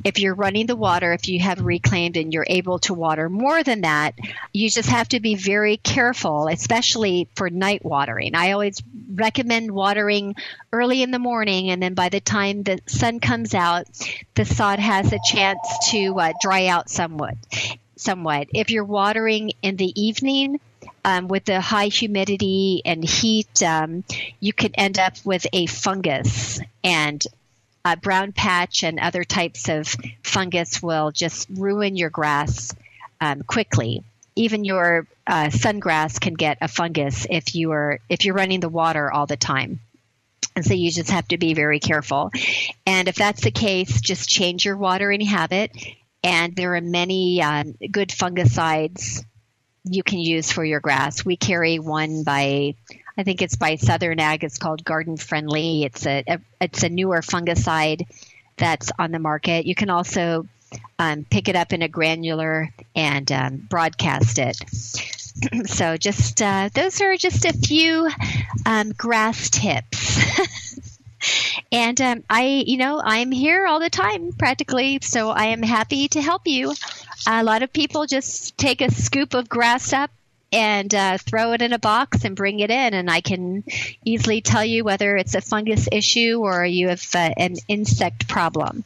If 0.03 0.19
you're 0.19 0.35
running 0.35 0.67
the 0.67 0.75
water, 0.75 1.13
if 1.13 1.27
you 1.27 1.39
have 1.39 1.59
reclaimed 1.59 2.17
and 2.17 2.33
you're 2.33 2.45
able 2.47 2.79
to 2.79 2.93
water 2.93 3.29
more 3.29 3.63
than 3.63 3.81
that, 3.81 4.15
you 4.53 4.69
just 4.69 4.89
have 4.89 5.09
to 5.09 5.19
be 5.19 5.35
very 5.35 5.77
careful, 5.77 6.47
especially 6.47 7.27
for 7.35 7.49
night 7.49 7.83
watering. 7.83 8.35
I 8.35 8.51
always 8.51 8.81
recommend 9.13 9.71
watering 9.71 10.35
early 10.71 11.03
in 11.03 11.11
the 11.11 11.19
morning, 11.19 11.69
and 11.71 11.81
then 11.81 11.93
by 11.93 12.09
the 12.09 12.19
time 12.19 12.63
the 12.63 12.79
sun 12.87 13.19
comes 13.19 13.53
out, 13.53 13.87
the 14.35 14.45
sod 14.45 14.79
has 14.79 15.11
a 15.11 15.19
chance 15.25 15.59
to 15.91 16.19
uh, 16.19 16.33
dry 16.41 16.67
out 16.67 16.89
somewhat. 16.89 17.35
Somewhat. 17.95 18.47
If 18.53 18.71
you're 18.71 18.83
watering 18.83 19.51
in 19.61 19.75
the 19.77 20.01
evening, 20.01 20.59
um, 21.03 21.27
with 21.27 21.45
the 21.45 21.61
high 21.61 21.87
humidity 21.87 22.81
and 22.85 23.03
heat, 23.03 23.63
um, 23.63 24.03
you 24.39 24.53
could 24.53 24.73
end 24.77 24.99
up 24.99 25.13
with 25.25 25.45
a 25.53 25.65
fungus 25.65 26.59
and 26.83 27.23
a 27.83 27.97
brown 27.97 28.31
patch 28.31 28.83
and 28.83 28.99
other 28.99 29.23
types 29.23 29.67
of 29.69 29.95
fungus 30.23 30.81
will 30.81 31.11
just 31.11 31.47
ruin 31.49 31.95
your 31.95 32.09
grass 32.09 32.75
um, 33.19 33.41
quickly. 33.43 34.03
Even 34.35 34.63
your 34.63 35.07
uh, 35.27 35.47
sungrass 35.47 36.19
can 36.19 36.35
get 36.35 36.59
a 36.61 36.67
fungus 36.67 37.25
if 37.29 37.55
you 37.55 37.71
are 37.71 37.99
if 38.07 38.23
you're 38.23 38.35
running 38.35 38.59
the 38.59 38.69
water 38.69 39.11
all 39.11 39.25
the 39.25 39.37
time. 39.37 39.79
And 40.55 40.65
so 40.65 40.73
you 40.73 40.91
just 40.91 41.11
have 41.11 41.27
to 41.29 41.37
be 41.37 41.53
very 41.53 41.79
careful. 41.79 42.31
And 42.85 43.07
if 43.07 43.15
that's 43.15 43.41
the 43.41 43.51
case, 43.51 44.01
just 44.01 44.27
change 44.27 44.65
your 44.65 44.77
watering 44.77 45.21
habit. 45.21 45.71
And 46.23 46.55
there 46.55 46.75
are 46.75 46.81
many 46.81 47.41
um, 47.41 47.75
good 47.89 48.09
fungicides 48.09 49.23
you 49.83 50.03
can 50.03 50.19
use 50.19 50.51
for 50.51 50.63
your 50.63 50.79
grass. 50.79 51.25
We 51.25 51.37
carry 51.37 51.79
one 51.79 52.23
by, 52.23 52.75
I 53.17 53.23
think 53.23 53.41
it's 53.41 53.55
by 53.55 53.75
Southern 53.75 54.19
Ag. 54.19 54.43
It's 54.43 54.57
called 54.57 54.83
Garden 54.83 55.17
Friendly. 55.17 55.83
It's 55.83 56.05
a, 56.05 56.23
a 56.27 56.39
it's 56.59 56.83
a 56.83 56.89
newer 56.89 57.21
fungicide 57.21 58.07
that's 58.57 58.91
on 58.99 59.11
the 59.11 59.19
market. 59.19 59.65
You 59.65 59.75
can 59.75 59.89
also 59.89 60.47
um, 60.99 61.25
pick 61.29 61.49
it 61.49 61.55
up 61.55 61.73
in 61.73 61.81
a 61.81 61.87
granular 61.87 62.69
and 62.95 63.31
um, 63.31 63.57
broadcast 63.57 64.39
it. 64.39 64.57
so 65.65 65.97
just 65.97 66.41
uh, 66.41 66.69
those 66.73 67.01
are 67.01 67.17
just 67.17 67.45
a 67.45 67.53
few 67.53 68.09
um, 68.65 68.91
grass 68.91 69.49
tips. 69.49 70.19
and 71.71 71.99
um, 72.01 72.23
I, 72.29 72.63
you 72.65 72.77
know, 72.77 73.01
I'm 73.03 73.31
here 73.31 73.65
all 73.65 73.79
the 73.79 73.89
time 73.89 74.31
practically, 74.33 74.99
so 75.01 75.29
I 75.29 75.45
am 75.45 75.63
happy 75.63 76.07
to 76.09 76.21
help 76.21 76.43
you. 76.45 76.73
A 77.27 77.43
lot 77.43 77.63
of 77.63 77.71
people 77.71 78.05
just 78.05 78.57
take 78.57 78.81
a 78.81 78.91
scoop 78.91 79.33
of 79.33 79.49
grass 79.49 79.93
up 79.93 80.11
and 80.51 80.93
uh, 80.93 81.17
throw 81.17 81.53
it 81.53 81.61
in 81.61 81.71
a 81.71 81.79
box 81.79 82.25
and 82.25 82.35
bring 82.35 82.59
it 82.59 82.69
in, 82.69 82.93
and 82.93 83.09
I 83.09 83.21
can 83.21 83.63
easily 84.03 84.41
tell 84.41 84.65
you 84.65 84.83
whether 84.83 85.15
it's 85.15 85.35
a 85.35 85.41
fungus 85.41 85.87
issue 85.91 86.39
or 86.41 86.65
you 86.65 86.89
have 86.89 87.05
uh, 87.15 87.29
an 87.37 87.55
insect 87.67 88.27
problem. 88.27 88.83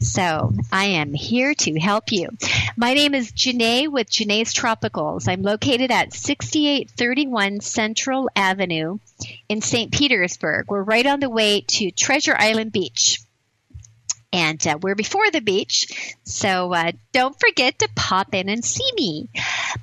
So 0.00 0.52
I 0.72 0.86
am 0.86 1.14
here 1.14 1.54
to 1.54 1.78
help 1.78 2.10
you. 2.10 2.28
My 2.76 2.94
name 2.94 3.14
is 3.14 3.32
Jene 3.32 3.88
with 3.90 4.10
Jene's 4.10 4.52
Tropicals. 4.52 5.28
I'm 5.28 5.42
located 5.42 5.90
at 5.90 6.12
6831 6.12 7.60
Central 7.60 8.28
Avenue 8.34 8.98
in 9.48 9.62
St. 9.62 9.92
Petersburg. 9.92 10.66
We're 10.68 10.82
right 10.82 11.06
on 11.06 11.20
the 11.20 11.30
way 11.30 11.60
to 11.60 11.90
Treasure 11.92 12.36
Island 12.36 12.72
Beach 12.72 13.23
and 14.34 14.66
uh, 14.66 14.76
we're 14.82 14.96
before 14.96 15.30
the 15.30 15.40
beach. 15.40 16.16
So 16.24 16.74
uh, 16.74 16.90
don't 17.12 17.38
forget 17.38 17.78
to 17.78 17.88
pop 17.94 18.34
in 18.34 18.48
and 18.48 18.64
see 18.64 18.90
me. 18.96 19.28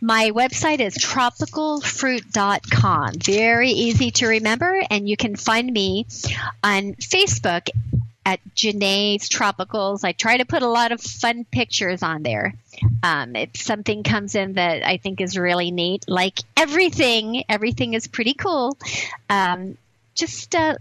My 0.02 0.32
website 0.32 0.82
is 0.82 0.98
tropicalfruit.com. 0.98 3.14
Very 3.14 3.70
easy 3.70 4.12
to 4.12 4.28
remember, 4.28 4.84
and 4.90 5.08
you 5.08 5.16
can 5.16 5.38
find 5.38 5.72
me 5.72 6.06
on 6.62 6.96
Facebook 6.96 7.70
at 8.26 8.42
Jene's 8.54 9.30
Tropicals. 9.30 10.04
I 10.04 10.12
try 10.12 10.36
to 10.38 10.46
put 10.46 10.64
a 10.64 10.68
lot 10.68 10.92
of 10.92 11.00
fun 11.00 11.46
pictures 11.46 12.04
on 12.04 12.22
there. 12.22 12.54
Um, 13.04 13.38
if 13.38 13.56
something 13.56 14.04
comes 14.04 14.36
in 14.36 14.52
that 14.54 14.86
I 14.86 14.98
think 14.98 15.22
is 15.22 15.38
really 15.38 15.72
neat, 15.72 16.04
like 16.10 16.40
everything, 16.58 17.46
everything 17.48 17.94
is 17.94 18.08
pretty 18.08 18.34
cool. 18.34 18.78
Um, 19.30 19.78
just 20.14 20.54
uh, 20.56 20.76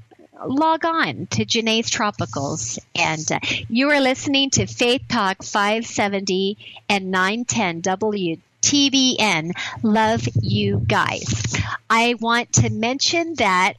log 0.44 0.84
on 0.84 1.26
to 1.28 1.44
Jene's 1.44 1.90
Tropicals. 1.90 2.78
And 2.94 3.30
uh, 3.30 3.40
you 3.68 3.90
are 3.90 4.00
listening 4.00 4.50
to 4.50 4.66
Faith 4.66 5.02
Talk 5.08 5.42
570 5.42 6.56
and 6.88 7.10
910 7.10 7.82
WTBN. 7.82 9.52
Love 9.82 10.28
you 10.40 10.82
guys. 10.86 11.56
I 11.88 12.14
want 12.20 12.52
to 12.54 12.70
mention 12.70 13.34
that 13.34 13.74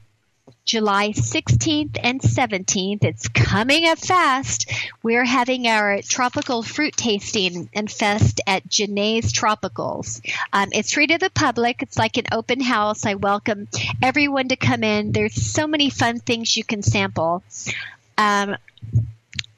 July 0.71 1.09
16th 1.09 1.99
and 2.01 2.21
17th. 2.21 3.03
It's 3.03 3.27
coming 3.27 3.89
up 3.89 3.99
fast. 3.99 4.71
We're 5.03 5.25
having 5.25 5.67
our 5.67 6.01
tropical 6.01 6.63
fruit 6.63 6.95
tasting 6.95 7.69
and 7.73 7.91
fest 7.91 8.39
at 8.47 8.69
Jene's 8.69 9.33
Tropicals. 9.33 10.25
Um, 10.53 10.69
it's 10.71 10.93
free 10.93 11.07
to 11.07 11.17
the 11.17 11.29
public. 11.29 11.83
It's 11.83 11.97
like 11.97 12.15
an 12.15 12.27
open 12.31 12.61
house. 12.61 13.05
I 13.05 13.15
welcome 13.15 13.67
everyone 14.01 14.47
to 14.47 14.55
come 14.55 14.85
in. 14.85 15.11
There's 15.11 15.33
so 15.33 15.67
many 15.67 15.89
fun 15.89 16.19
things 16.21 16.55
you 16.55 16.63
can 16.63 16.83
sample. 16.83 17.43
Um, 18.17 18.55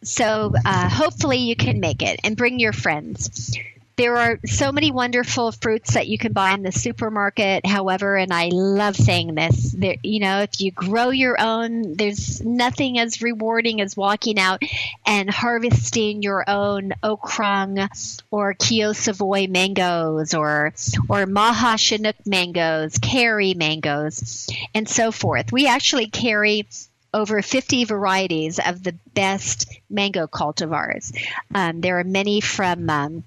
so 0.01 0.55
uh, 0.65 0.89
hopefully 0.89 1.37
you 1.37 1.55
can 1.55 1.79
make 1.79 2.01
it 2.01 2.21
and 2.23 2.35
bring 2.35 2.59
your 2.59 2.73
friends 2.73 3.55
there 3.95 4.17
are 4.17 4.39
so 4.45 4.71
many 4.71 4.91
wonderful 4.91 5.51
fruits 5.51 5.93
that 5.93 6.07
you 6.07 6.17
can 6.17 6.33
buy 6.33 6.53
in 6.53 6.63
the 6.63 6.71
supermarket. 6.71 7.65
However, 7.65 8.15
and 8.15 8.33
I 8.33 8.49
love 8.51 8.95
saying 8.95 9.35
this, 9.35 9.71
there, 9.71 9.97
you 10.01 10.19
know, 10.19 10.39
if 10.41 10.59
you 10.59 10.71
grow 10.71 11.09
your 11.09 11.39
own, 11.39 11.95
there's 11.95 12.43
nothing 12.43 12.97
as 12.97 13.21
rewarding 13.21 13.81
as 13.81 13.95
walking 13.95 14.39
out 14.39 14.63
and 15.05 15.29
harvesting 15.29 16.23
your 16.23 16.43
own 16.49 16.93
Okrung 17.03 17.87
or 18.31 18.55
Keyo 18.55 18.95
Savoy 18.95 19.47
mangoes 19.47 20.33
or 20.33 20.73
or 21.07 21.25
Maha 21.25 21.77
Chanok 21.77 22.25
mangoes, 22.25 22.97
Carrie 22.97 23.53
mangoes, 23.53 24.47
and 24.73 24.89
so 24.89 25.11
forth. 25.11 25.51
We 25.51 25.67
actually 25.67 26.07
carry 26.07 26.67
over 27.13 27.43
50 27.43 27.85
varieties 27.85 28.59
of 28.59 28.81
the 28.81 28.95
best 29.13 29.71
mango 29.87 30.25
cultivars. 30.25 31.15
Um, 31.53 31.81
there 31.81 31.99
are 31.99 32.03
many 32.03 32.41
from 32.41 32.89
um, 32.89 33.23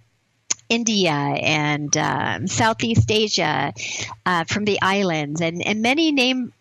India 0.69 1.13
and 1.13 1.97
um, 1.97 2.47
Southeast 2.47 3.11
Asia, 3.11 3.73
uh, 4.25 4.45
from 4.45 4.65
the 4.65 4.81
islands, 4.83 5.41
and, 5.41 5.65
and 5.65 5.83
many 5.83 6.13
name 6.13 6.53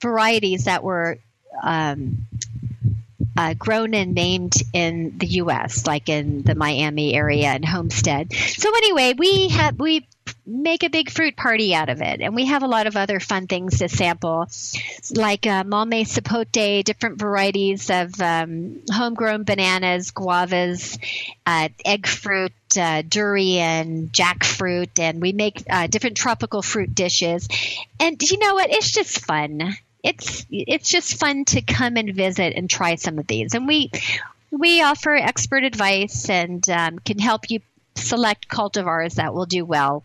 varieties 0.00 0.64
that 0.64 0.82
were 0.82 1.18
um, 1.62 2.26
uh, 3.36 3.54
grown 3.54 3.94
and 3.94 4.14
named 4.14 4.54
in 4.72 5.16
the 5.18 5.26
U.S., 5.26 5.86
like 5.86 6.08
in 6.08 6.42
the 6.42 6.54
Miami 6.54 7.14
area 7.14 7.48
and 7.48 7.64
Homestead. 7.64 8.32
So 8.32 8.68
anyway, 8.76 9.14
we 9.16 9.48
have 9.48 9.78
we 9.78 10.06
make 10.44 10.82
a 10.82 10.90
big 10.90 11.10
fruit 11.10 11.36
party 11.36 11.74
out 11.74 11.88
of 11.88 12.00
it. 12.00 12.20
And 12.20 12.34
we 12.34 12.46
have 12.46 12.62
a 12.62 12.66
lot 12.66 12.86
of 12.86 12.96
other 12.96 13.20
fun 13.20 13.46
things 13.46 13.78
to 13.78 13.88
sample, 13.88 14.48
like 15.14 15.46
uh, 15.46 15.64
Mamey 15.64 16.04
Sapote, 16.04 16.84
different 16.84 17.18
varieties 17.18 17.90
of 17.90 18.20
um, 18.20 18.80
homegrown 18.90 19.44
bananas, 19.44 20.10
guavas, 20.10 20.98
uh, 21.46 21.68
egg 21.84 22.06
fruit, 22.06 22.52
uh, 22.76 23.02
durian, 23.02 24.08
jackfruit, 24.08 24.98
and 24.98 25.20
we 25.20 25.32
make 25.32 25.62
uh, 25.68 25.86
different 25.86 26.16
tropical 26.16 26.62
fruit 26.62 26.94
dishes. 26.94 27.48
And 28.00 28.20
you 28.22 28.38
know 28.38 28.54
what? 28.54 28.70
It's 28.70 28.92
just 28.92 29.24
fun. 29.24 29.76
It's 30.02 30.46
it's 30.50 30.88
just 30.88 31.18
fun 31.18 31.44
to 31.46 31.62
come 31.62 31.96
and 31.96 32.14
visit 32.14 32.54
and 32.56 32.68
try 32.68 32.96
some 32.96 33.18
of 33.18 33.26
these. 33.26 33.54
And 33.54 33.66
we 33.68 33.90
we 34.50 34.82
offer 34.82 35.14
expert 35.14 35.64
advice 35.64 36.28
and 36.28 36.68
um, 36.68 36.98
can 36.98 37.18
help 37.18 37.50
you 37.50 37.60
select 37.94 38.48
cultivars 38.48 39.14
that 39.14 39.34
will 39.34 39.46
do 39.46 39.64
well 39.64 40.04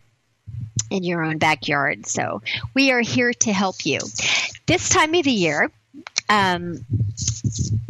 in 0.90 1.04
your 1.04 1.22
own 1.22 1.38
backyard. 1.38 2.06
So 2.06 2.42
we 2.74 2.92
are 2.92 3.00
here 3.00 3.32
to 3.32 3.52
help 3.52 3.84
you. 3.84 3.98
This 4.66 4.88
time 4.88 5.14
of 5.14 5.24
the 5.24 5.32
year, 5.32 5.70
um, 6.28 6.84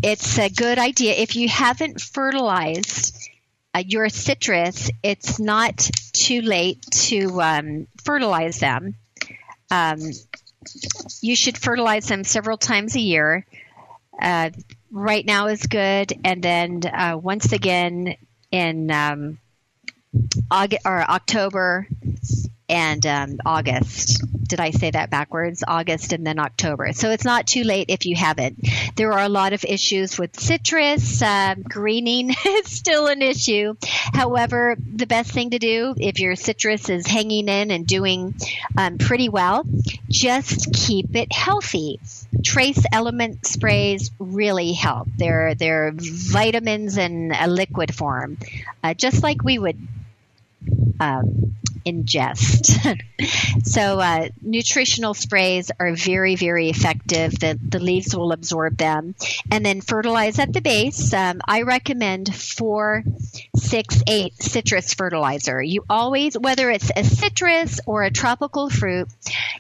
it's 0.03 0.39
a 0.39 0.49
good 0.49 0.79
idea 0.79 1.13
if 1.15 1.37
you 1.37 1.49
haven't 1.49 2.01
fertilized 2.01 3.28
uh, 3.79 3.83
your 3.87 4.09
citrus. 4.09 4.91
It's 5.03 5.39
not 5.39 5.77
too 6.13 6.41
late 6.41 6.83
to 7.09 7.41
um, 7.41 7.87
fertilize 8.03 8.59
them. 8.59 8.97
Um, 9.71 10.01
you 11.21 11.37
should 11.37 11.57
fertilize 11.57 12.09
them 12.09 12.25
several 12.25 12.57
times 12.57 12.97
a 12.97 13.01
year. 13.01 13.47
Uh, 14.21 14.51
right 14.91 15.25
now 15.25 15.47
is 15.47 15.67
good, 15.67 16.13
and 16.25 16.43
then 16.43 16.83
uh, 16.87 17.17
once 17.17 17.53
again 17.53 18.17
in 18.51 18.91
um, 18.91 19.39
August 20.51 20.83
or 20.85 21.03
October 21.03 21.87
and 22.69 23.05
um, 23.07 23.39
August. 23.45 24.23
Did 24.47 24.61
I 24.61 24.71
say 24.71 24.91
that 24.91 25.11
backwards? 25.11 25.63
August 25.67 26.13
and 26.13 26.27
then 26.27 26.39
October. 26.39 26.93
So 26.93 27.11
it's 27.11 27.25
not 27.25 27.47
too 27.47 27.65
late 27.65 27.87
if 27.89 28.07
you 28.07 28.17
haven't. 28.17 28.67
There 28.97 29.13
are 29.13 29.25
a 29.25 29.29
lot 29.29 29.53
of 29.53 29.65
issues 29.65 30.19
with 30.19 30.39
citrus. 30.39 31.21
Uh, 31.23 31.55
greening 31.63 32.31
is 32.47 32.71
still 32.71 33.07
an 33.07 33.23
issue. 33.23 33.75
However, 34.13 34.77
the 34.79 35.07
best 35.07 35.33
thing 35.33 35.51
to 35.51 35.59
do 35.59 35.95
if 35.99 36.19
your 36.19 36.37
citrus 36.37 36.89
is 36.89 37.07
hanging 37.07 37.49
in 37.49 37.71
and 37.71 37.87
doing 37.87 38.35
um, 38.77 38.99
pretty 38.99 39.29
well, 39.29 39.65
just 40.09 40.73
keep 40.73 41.15
it 41.15 41.33
healthy. 41.33 42.01
Trace 42.45 42.85
element 42.93 43.47
sprays 43.47 44.11
really 44.19 44.73
help. 44.73 45.09
They're, 45.17 45.55
they're 45.55 45.93
vitamins 45.95 46.97
in 46.99 47.33
a 47.39 47.49
liquid 47.49 47.95
form, 47.95 48.39
uh, 48.83 48.95
just 48.95 49.23
like 49.23 49.43
we 49.43 49.59
would 49.59 49.79
um, 51.01 51.57
ingest. 51.89 53.03
so, 53.65 54.01
uh, 54.01 54.29
nutritional 54.43 55.15
sprays 55.15 55.71
are 55.79 55.95
very, 55.95 56.37
very 56.37 56.69
effective. 56.69 57.33
The, 57.39 57.59
the 57.61 57.79
leaves 57.79 58.15
will 58.15 58.33
absorb 58.33 58.77
them. 58.77 59.15
And 59.51 59.65
then 59.65 59.81
fertilize 59.81 60.39
at 60.39 60.53
the 60.53 60.61
base. 60.61 61.13
Um, 61.13 61.41
I 61.47 61.63
recommend 61.63 62.35
four, 62.35 63.03
six, 63.57 64.03
eight 64.07 64.35
citrus 64.43 64.95
fertilizer. 64.95 65.63
You 65.63 65.85
always, 65.89 66.39
whether 66.39 66.71
it's 66.71 66.91
a 66.95 67.05
citrus 67.05 67.81
or 67.87 68.03
a 68.03 68.11
tropical 68.11 68.71
fruit, 68.71 69.09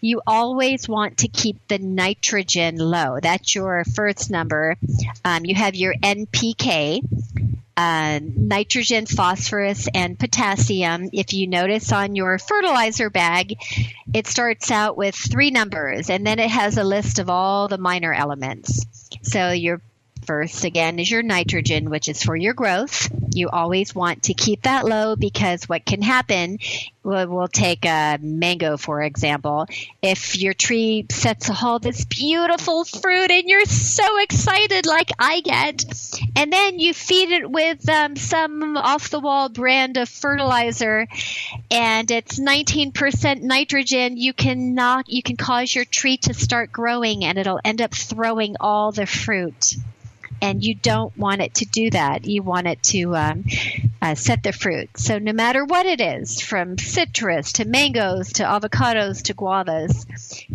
you 0.01 0.21
always 0.27 0.89
want 0.89 1.19
to 1.19 1.29
keep 1.29 1.67
the 1.69 1.79
nitrogen 1.79 2.77
low. 2.77 3.19
That's 3.21 3.55
your 3.55 3.85
first 3.95 4.31
number. 4.31 4.77
Um, 5.25 5.45
you 5.45 5.55
have 5.55 5.75
your 5.75 5.95
NPK 5.95 7.01
uh, 7.79 8.19
nitrogen, 8.21 9.07
phosphorus, 9.07 9.87
and 9.95 10.19
potassium. 10.19 11.11
If 11.13 11.33
you 11.33 11.47
notice 11.47 11.93
on 11.93 12.17
your 12.17 12.37
fertilizer 12.41 13.09
bag, 13.09 13.55
it 14.13 14.27
starts 14.27 14.73
out 14.73 14.97
with 14.97 15.15
three 15.15 15.53
numbers 15.53 16.11
and 16.11 16.27
then 16.27 16.41
it 16.41 16.51
has 16.51 16.77
a 16.77 16.83
list 16.83 17.21
of 17.21 17.31
all 17.31 17.69
the 17.69 17.79
minor 17.79 18.13
elements. 18.13 18.85
So 19.23 19.53
your 19.53 19.81
first 20.29 20.67
again 20.67 20.99
is 20.99 21.11
your 21.11 21.23
nitrogen, 21.23 21.89
which 21.89 22.07
is 22.07 22.23
for 22.23 22.37
your 22.37 22.53
growth. 22.53 23.09
You 23.35 23.49
always 23.49 23.95
want 23.95 24.25
to 24.25 24.35
keep 24.35 24.65
that 24.65 24.85
low 24.85 25.17
because 25.17 25.67
what 25.67 25.87
can 25.87 26.03
happen, 26.03 26.59
we'll, 27.03 27.27
we'll 27.29 27.49
take 27.49 27.87
a 27.87 28.19
mango 28.21 28.77
for 28.77 29.03
example. 29.03 29.67
If 30.03 30.39
your 30.39 30.53
tree 30.53 31.07
sets 31.11 31.49
all 31.63 31.79
this 31.79 32.05
beautiful 32.05 32.85
fruit 32.85 33.31
and 33.31 33.45
you're 33.49 33.65
so 33.65 34.21
excited, 34.21 34.85
like 34.85 35.11
I 35.19 35.41
get, 35.41 35.87
and 36.37 36.53
then 36.53 36.79
you 36.79 36.93
feed 36.93 37.31
it 37.31 37.51
with 37.51 37.89
um, 37.89 38.15
some 38.17 38.77
off 38.77 39.09
the 39.09 39.21
wall 39.21 39.49
brand 39.49 39.97
of 39.97 40.11
fertilizer 40.11 41.09
and 41.71 42.11
it's 42.11 42.39
19% 42.39 43.41
nitrogen, 43.41 44.19
you 44.19 44.35
can 44.35 44.75
knock, 44.75 45.07
you 45.09 45.23
can 45.23 45.39
cause 45.39 45.75
your 45.75 45.87
tree 45.87 46.19
to 46.19 46.35
start 46.35 46.71
growing 46.71 47.25
and 47.25 47.39
it'll 47.39 47.61
end 47.65 47.81
up 47.81 47.95
throwing 47.95 48.57
all 48.61 48.93
the 48.93 49.07
fruit 49.07 49.75
and 50.41 50.65
you 50.65 50.75
don't 50.75 51.17
want 51.17 51.41
it 51.41 51.55
to 51.55 51.65
do 51.65 51.91
that. 51.91 52.25
You 52.25 52.43
want 52.43 52.67
it 52.67 52.83
to 52.85 53.17
um, 53.17 53.45
uh, 54.01 54.15
set 54.15 54.43
the 54.43 54.53
fruit. 54.53 54.91
So 54.97 55.19
no 55.19 55.33
matter 55.33 55.65
what 55.65 55.87
it 55.87 56.01
is, 56.01 56.41
from 56.41 56.79
citrus 56.79 57.53
to 57.55 57.65
mangoes 57.65 58.35
to 58.35 58.45
avocados 58.45 59.23
to 59.25 59.35
guavas, 59.35 60.07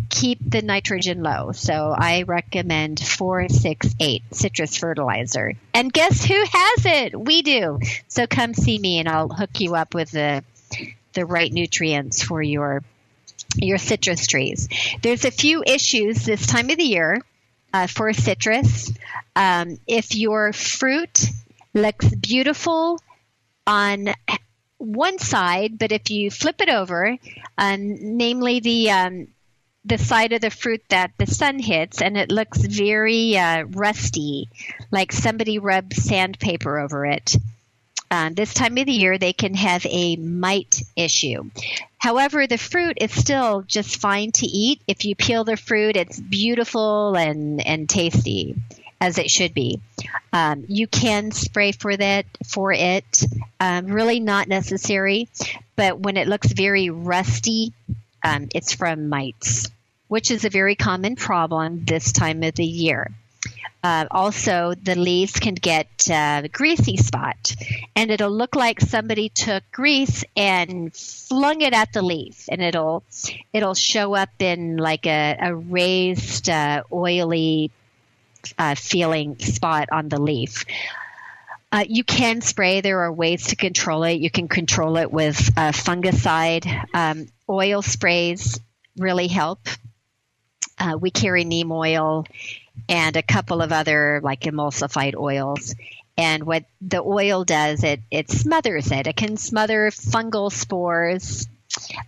keep 0.08 0.38
the 0.40 0.62
nitrogen 0.62 1.22
low. 1.22 1.52
So 1.52 1.94
I 1.96 2.22
recommend 2.22 3.00
four, 3.00 3.48
six, 3.48 3.94
eight 4.00 4.22
citrus 4.32 4.76
fertilizer. 4.76 5.54
And 5.72 5.92
guess 5.92 6.24
who 6.24 6.44
has 6.50 6.86
it? 6.86 7.18
We 7.18 7.42
do. 7.42 7.80
So 8.08 8.26
come 8.26 8.54
see 8.54 8.78
me, 8.78 8.98
and 8.98 9.08
I'll 9.08 9.28
hook 9.28 9.60
you 9.60 9.74
up 9.74 9.94
with 9.94 10.10
the 10.10 10.44
the 11.12 11.24
right 11.24 11.52
nutrients 11.52 12.22
for 12.22 12.42
your 12.42 12.82
your 13.56 13.78
citrus 13.78 14.26
trees. 14.26 14.68
There's 15.02 15.24
a 15.24 15.30
few 15.30 15.62
issues 15.64 16.24
this 16.24 16.46
time 16.46 16.70
of 16.70 16.76
the 16.76 16.84
year 16.84 17.22
uh, 17.74 17.88
for 17.88 18.12
citrus. 18.12 18.92
Um, 19.34 19.78
if 19.86 20.14
your 20.14 20.52
fruit 20.52 21.26
looks 21.74 22.08
beautiful 22.14 23.00
on 23.66 24.14
one 24.78 25.18
side, 25.18 25.76
but 25.76 25.90
if 25.90 26.08
you 26.08 26.30
flip 26.30 26.60
it 26.60 26.68
over, 26.68 27.18
um, 27.58 27.96
namely 28.16 28.60
the 28.60 28.90
um, 28.92 29.26
the 29.84 29.98
side 29.98 30.32
of 30.32 30.40
the 30.40 30.50
fruit 30.50 30.82
that 30.88 31.10
the 31.18 31.26
sun 31.26 31.58
hits, 31.58 32.00
and 32.00 32.16
it 32.16 32.30
looks 32.30 32.58
very 32.58 33.36
uh, 33.36 33.64
rusty, 33.64 34.48
like 34.92 35.10
somebody 35.10 35.58
rubbed 35.58 35.94
sandpaper 35.94 36.78
over 36.78 37.04
it. 37.04 37.36
Um, 38.10 38.34
this 38.34 38.54
time 38.54 38.78
of 38.78 38.86
the 38.86 38.92
year, 38.92 39.18
they 39.18 39.32
can 39.32 39.54
have 39.54 39.84
a 39.86 40.14
mite 40.14 40.80
issue. 40.96 41.50
However, 42.04 42.46
the 42.46 42.58
fruit 42.58 42.98
is 43.00 43.12
still 43.12 43.62
just 43.62 43.98
fine 43.98 44.30
to 44.32 44.46
eat. 44.46 44.82
If 44.86 45.06
you 45.06 45.16
peel 45.16 45.44
the 45.44 45.56
fruit, 45.56 45.96
it's 45.96 46.20
beautiful 46.20 47.16
and, 47.16 47.66
and 47.66 47.88
tasty 47.88 48.56
as 49.00 49.16
it 49.16 49.30
should 49.30 49.54
be. 49.54 49.80
Um, 50.30 50.66
you 50.68 50.86
can 50.86 51.32
spray 51.32 51.72
for 51.72 51.96
that 51.96 52.26
for 52.46 52.74
it. 52.74 53.24
Um, 53.58 53.86
really 53.86 54.20
not 54.20 54.48
necessary, 54.48 55.30
but 55.76 55.98
when 55.98 56.18
it 56.18 56.28
looks 56.28 56.52
very 56.52 56.90
rusty, 56.90 57.72
um, 58.22 58.48
it's 58.54 58.74
from 58.74 59.08
mites 59.08 59.70
which 60.08 60.30
is 60.30 60.44
a 60.44 60.50
very 60.50 60.76
common 60.76 61.16
problem 61.16 61.84
this 61.84 62.12
time 62.12 62.42
of 62.42 62.54
the 62.54 62.64
year. 62.64 63.10
Uh, 63.82 64.06
also, 64.10 64.74
the 64.82 64.94
leaves 64.94 65.38
can 65.38 65.54
get 65.54 65.88
uh, 66.10 66.42
greasy 66.52 66.96
spot, 66.96 67.54
and 67.94 68.10
it'll 68.10 68.30
look 68.30 68.54
like 68.54 68.80
somebody 68.80 69.28
took 69.28 69.62
grease 69.72 70.24
and 70.36 70.94
flung 70.94 71.60
it 71.60 71.74
at 71.74 71.92
the 71.92 72.00
leaf, 72.00 72.48
and 72.50 72.62
it'll 72.62 73.02
it'll 73.52 73.74
show 73.74 74.14
up 74.14 74.30
in 74.38 74.78
like 74.78 75.06
a, 75.06 75.36
a 75.38 75.54
raised, 75.54 76.48
uh, 76.48 76.82
oily 76.90 77.70
uh, 78.58 78.74
feeling 78.74 79.38
spot 79.38 79.88
on 79.92 80.08
the 80.08 80.20
leaf. 80.20 80.64
Uh, 81.70 81.84
you 81.86 82.04
can 82.04 82.40
spray. 82.40 82.80
There 82.80 83.00
are 83.00 83.12
ways 83.12 83.48
to 83.48 83.56
control 83.56 84.04
it. 84.04 84.20
You 84.20 84.30
can 84.30 84.48
control 84.48 84.96
it 84.96 85.12
with 85.12 85.36
fungicide. 85.36 86.66
Um, 86.94 87.26
oil 87.48 87.82
sprays 87.82 88.60
really 88.96 89.26
help. 89.26 89.68
Uh, 90.78 90.96
we 91.00 91.10
carry 91.10 91.44
neem 91.44 91.70
oil 91.70 92.24
and 92.88 93.16
a 93.16 93.22
couple 93.22 93.62
of 93.62 93.72
other 93.72 94.20
like 94.22 94.42
emulsified 94.42 95.14
oils. 95.16 95.74
And 96.16 96.44
what 96.44 96.64
the 96.80 97.02
oil 97.02 97.44
does, 97.44 97.82
it, 97.82 98.00
it 98.10 98.30
smothers 98.30 98.92
it. 98.92 99.06
It 99.06 99.16
can 99.16 99.36
smother 99.36 99.90
fungal 99.90 100.52
spores, 100.52 101.48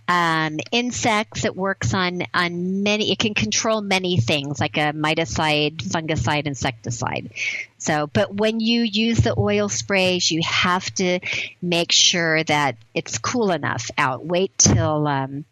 um, 0.07 0.59
insects. 0.71 1.43
It 1.43 1.57
works 1.57 1.93
on, 1.93 2.21
on 2.33 2.83
many, 2.83 3.11
it 3.11 3.19
can 3.19 3.33
control 3.33 3.81
many 3.81 4.17
things 4.17 4.61
like 4.61 4.77
a 4.77 4.93
miticide, 4.93 5.77
fungicide, 5.83 6.45
insecticide. 6.47 7.31
So, 7.77 8.07
but 8.07 8.33
when 8.33 8.61
you 8.61 8.83
use 8.83 9.19
the 9.19 9.37
oil 9.37 9.67
sprays, 9.67 10.31
you 10.31 10.41
have 10.45 10.89
to 10.95 11.19
make 11.61 11.91
sure 11.91 12.43
that 12.45 12.77
it's 12.93 13.17
cool 13.17 13.51
enough 13.51 13.91
out. 13.97 14.25
Wait 14.25 14.57
till, 14.57 15.05
um, 15.05 15.43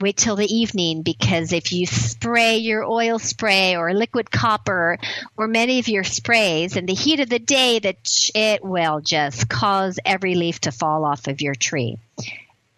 wait 0.00 0.16
till 0.16 0.36
the 0.36 0.46
evening 0.46 1.02
because 1.02 1.52
if 1.52 1.72
you 1.72 1.86
spray 1.86 2.56
your 2.56 2.84
oil 2.84 3.18
spray 3.18 3.76
or 3.76 3.92
liquid 3.92 4.30
copper 4.30 4.98
or 5.36 5.46
many 5.46 5.78
of 5.78 5.88
your 5.88 6.04
sprays 6.04 6.76
in 6.76 6.86
the 6.86 6.94
heat 6.94 7.20
of 7.20 7.28
the 7.28 7.38
day 7.38 7.78
that 7.78 7.98
it 8.34 8.64
will 8.64 9.00
just 9.00 9.48
cause 9.48 9.98
every 10.04 10.34
leaf 10.34 10.60
to 10.60 10.72
fall 10.72 11.04
off 11.04 11.26
of 11.26 11.40
your 11.40 11.54
tree. 11.54 11.98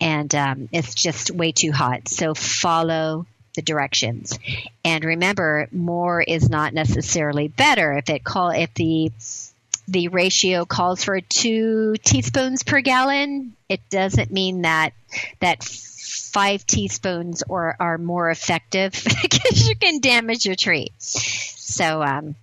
And 0.01 0.35
um, 0.35 0.69
it's 0.73 0.95
just 0.95 1.31
way 1.31 1.53
too 1.53 1.71
hot. 1.71 2.09
So 2.09 2.35
follow 2.35 3.27
the 3.55 3.63
directions. 3.63 4.39
And 4.85 5.05
remember 5.05 5.69
more 5.71 6.21
is 6.21 6.51
not 6.51 6.75
necessarily 6.75 7.49
better. 7.49 7.93
If 7.93 8.11
it 8.11 8.25
call 8.25 8.51
if 8.51 8.75
the 8.75 9.13
the 9.89 10.09
ratio 10.09 10.65
calls 10.65 11.05
for 11.05 11.21
two 11.21 11.97
teaspoons 12.05 12.63
per 12.63 12.81
gallon 12.81 13.53
it 13.69 13.81
doesn't 13.91 14.31
mean 14.31 14.63
that 14.63 14.93
that 15.41 15.63
five 16.33 16.67
teaspoons 16.67 17.43
or 17.49 17.77
are 17.79 17.99
more 17.99 18.31
effective 18.31 18.93
because 19.23 19.69
you 19.69 19.77
can 19.77 20.01
damage 20.01 20.47
your 20.47 20.55
tree. 20.55 20.91
So, 20.99 22.03
um, 22.03 22.35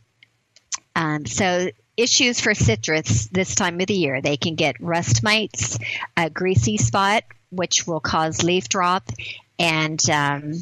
um, 0.95 1.25
so 1.25 1.69
issues 1.97 2.39
for 2.39 2.53
citrus 2.53 3.27
this 3.27 3.55
time 3.55 3.79
of 3.81 3.87
the 3.87 3.93
year 3.93 4.21
they 4.21 4.37
can 4.37 4.55
get 4.55 4.79
rust 4.79 5.21
mites, 5.23 5.77
a 6.15 6.29
greasy 6.29 6.77
spot, 6.77 7.23
which 7.51 7.85
will 7.85 7.99
cause 7.99 8.43
leaf 8.43 8.69
drop, 8.69 9.09
and 9.57 10.09
um, 10.09 10.53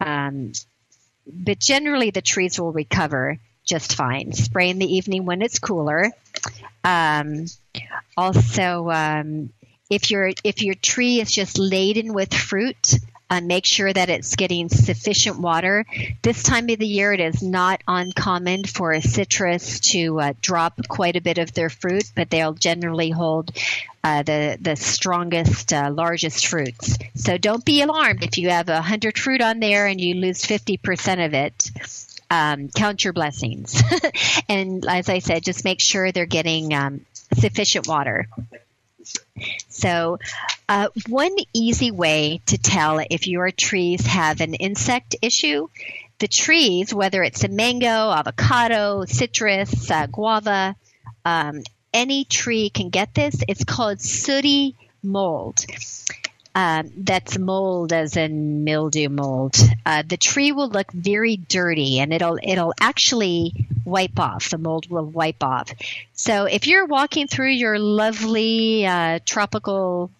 um, 0.00 0.52
but 1.26 1.58
generally 1.60 2.10
the 2.10 2.22
trees 2.22 2.58
will 2.58 2.72
recover 2.72 3.38
just 3.64 3.94
fine. 3.94 4.32
Spray 4.32 4.70
in 4.70 4.78
the 4.78 4.96
evening 4.96 5.24
when 5.24 5.42
it's 5.42 5.58
cooler. 5.58 6.10
Um, 6.84 7.46
also, 8.16 8.90
um, 8.90 9.50
if 9.92 10.10
your 10.10 10.32
if 10.42 10.62
your 10.62 10.74
tree 10.74 11.20
is 11.20 11.30
just 11.30 11.58
laden 11.58 12.14
with 12.14 12.32
fruit, 12.32 12.94
uh, 13.28 13.42
make 13.42 13.66
sure 13.66 13.92
that 13.92 14.08
it's 14.08 14.36
getting 14.36 14.70
sufficient 14.70 15.38
water. 15.38 15.84
This 16.22 16.42
time 16.42 16.68
of 16.70 16.78
the 16.78 16.86
year, 16.86 17.12
it 17.12 17.20
is 17.20 17.42
not 17.42 17.82
uncommon 17.86 18.64
for 18.64 18.92
a 18.92 19.02
citrus 19.02 19.80
to 19.92 20.18
uh, 20.20 20.32
drop 20.40 20.88
quite 20.88 21.16
a 21.16 21.20
bit 21.20 21.36
of 21.36 21.52
their 21.52 21.68
fruit, 21.68 22.10
but 22.14 22.30
they'll 22.30 22.54
generally 22.54 23.10
hold 23.10 23.50
uh, 24.02 24.22
the 24.22 24.56
the 24.60 24.76
strongest, 24.76 25.74
uh, 25.74 25.90
largest 25.92 26.46
fruits. 26.46 26.96
So 27.14 27.36
don't 27.36 27.64
be 27.64 27.82
alarmed 27.82 28.22
if 28.22 28.38
you 28.38 28.48
have 28.48 28.70
a 28.70 28.80
hundred 28.80 29.18
fruit 29.18 29.42
on 29.42 29.60
there 29.60 29.86
and 29.86 30.00
you 30.00 30.14
lose 30.14 30.44
fifty 30.44 30.78
percent 30.78 31.20
of 31.20 31.34
it. 31.34 31.70
Um, 32.30 32.70
count 32.70 33.04
your 33.04 33.12
blessings, 33.12 33.82
and 34.48 34.86
as 34.86 35.10
I 35.10 35.18
said, 35.18 35.42
just 35.42 35.66
make 35.66 35.80
sure 35.80 36.12
they're 36.12 36.24
getting 36.24 36.72
um, 36.72 37.04
sufficient 37.34 37.86
water. 37.86 38.26
So, 39.68 40.18
uh, 40.68 40.88
one 41.08 41.34
easy 41.54 41.90
way 41.90 42.40
to 42.46 42.58
tell 42.58 43.00
if 43.10 43.26
your 43.26 43.50
trees 43.50 44.06
have 44.06 44.40
an 44.40 44.54
insect 44.54 45.16
issue, 45.22 45.68
the 46.18 46.28
trees, 46.28 46.94
whether 46.94 47.22
it's 47.22 47.44
a 47.44 47.48
mango, 47.48 48.10
avocado, 48.10 49.04
citrus, 49.06 49.90
uh, 49.90 50.06
guava, 50.06 50.76
um, 51.24 51.62
any 51.92 52.24
tree 52.24 52.70
can 52.70 52.90
get 52.90 53.14
this. 53.14 53.36
It's 53.48 53.64
called 53.64 54.00
sooty 54.00 54.76
mold. 55.02 55.64
Um, 56.54 56.90
that's 56.98 57.38
mold 57.38 57.94
as 57.94 58.16
in 58.16 58.64
mildew 58.64 59.08
mold. 59.08 59.56
Uh, 59.86 60.02
the 60.06 60.18
tree 60.18 60.52
will 60.52 60.68
look 60.68 60.92
very 60.92 61.36
dirty 61.36 61.98
and 61.98 62.12
it'll 62.12 62.38
it'll 62.42 62.74
actually 62.78 63.66
wipe 63.86 64.18
off. 64.18 64.50
The 64.50 64.58
mold 64.58 64.90
will 64.90 65.06
wipe 65.06 65.42
off. 65.42 65.70
So 66.12 66.44
if 66.44 66.66
you're 66.66 66.86
walking 66.86 67.26
through 67.26 67.52
your 67.52 67.78
lovely 67.78 68.84
uh, 68.86 69.20
tropical 69.24 70.10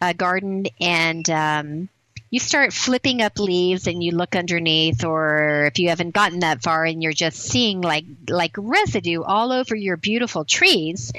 uh, 0.00 0.12
garden 0.12 0.66
and 0.80 1.28
um, 1.30 1.88
you 2.34 2.40
start 2.40 2.72
flipping 2.72 3.22
up 3.22 3.38
leaves 3.38 3.86
and 3.86 4.02
you 4.02 4.10
look 4.10 4.34
underneath 4.34 5.04
or 5.04 5.66
if 5.66 5.78
you 5.78 5.88
haven't 5.90 6.10
gotten 6.10 6.40
that 6.40 6.64
far 6.64 6.84
and 6.84 7.00
you're 7.00 7.12
just 7.12 7.38
seeing 7.38 7.80
like 7.80 8.04
like 8.28 8.56
residue 8.58 9.22
all 9.22 9.52
over 9.52 9.76
your 9.76 9.96
beautiful 9.96 10.44
trees 10.44 11.12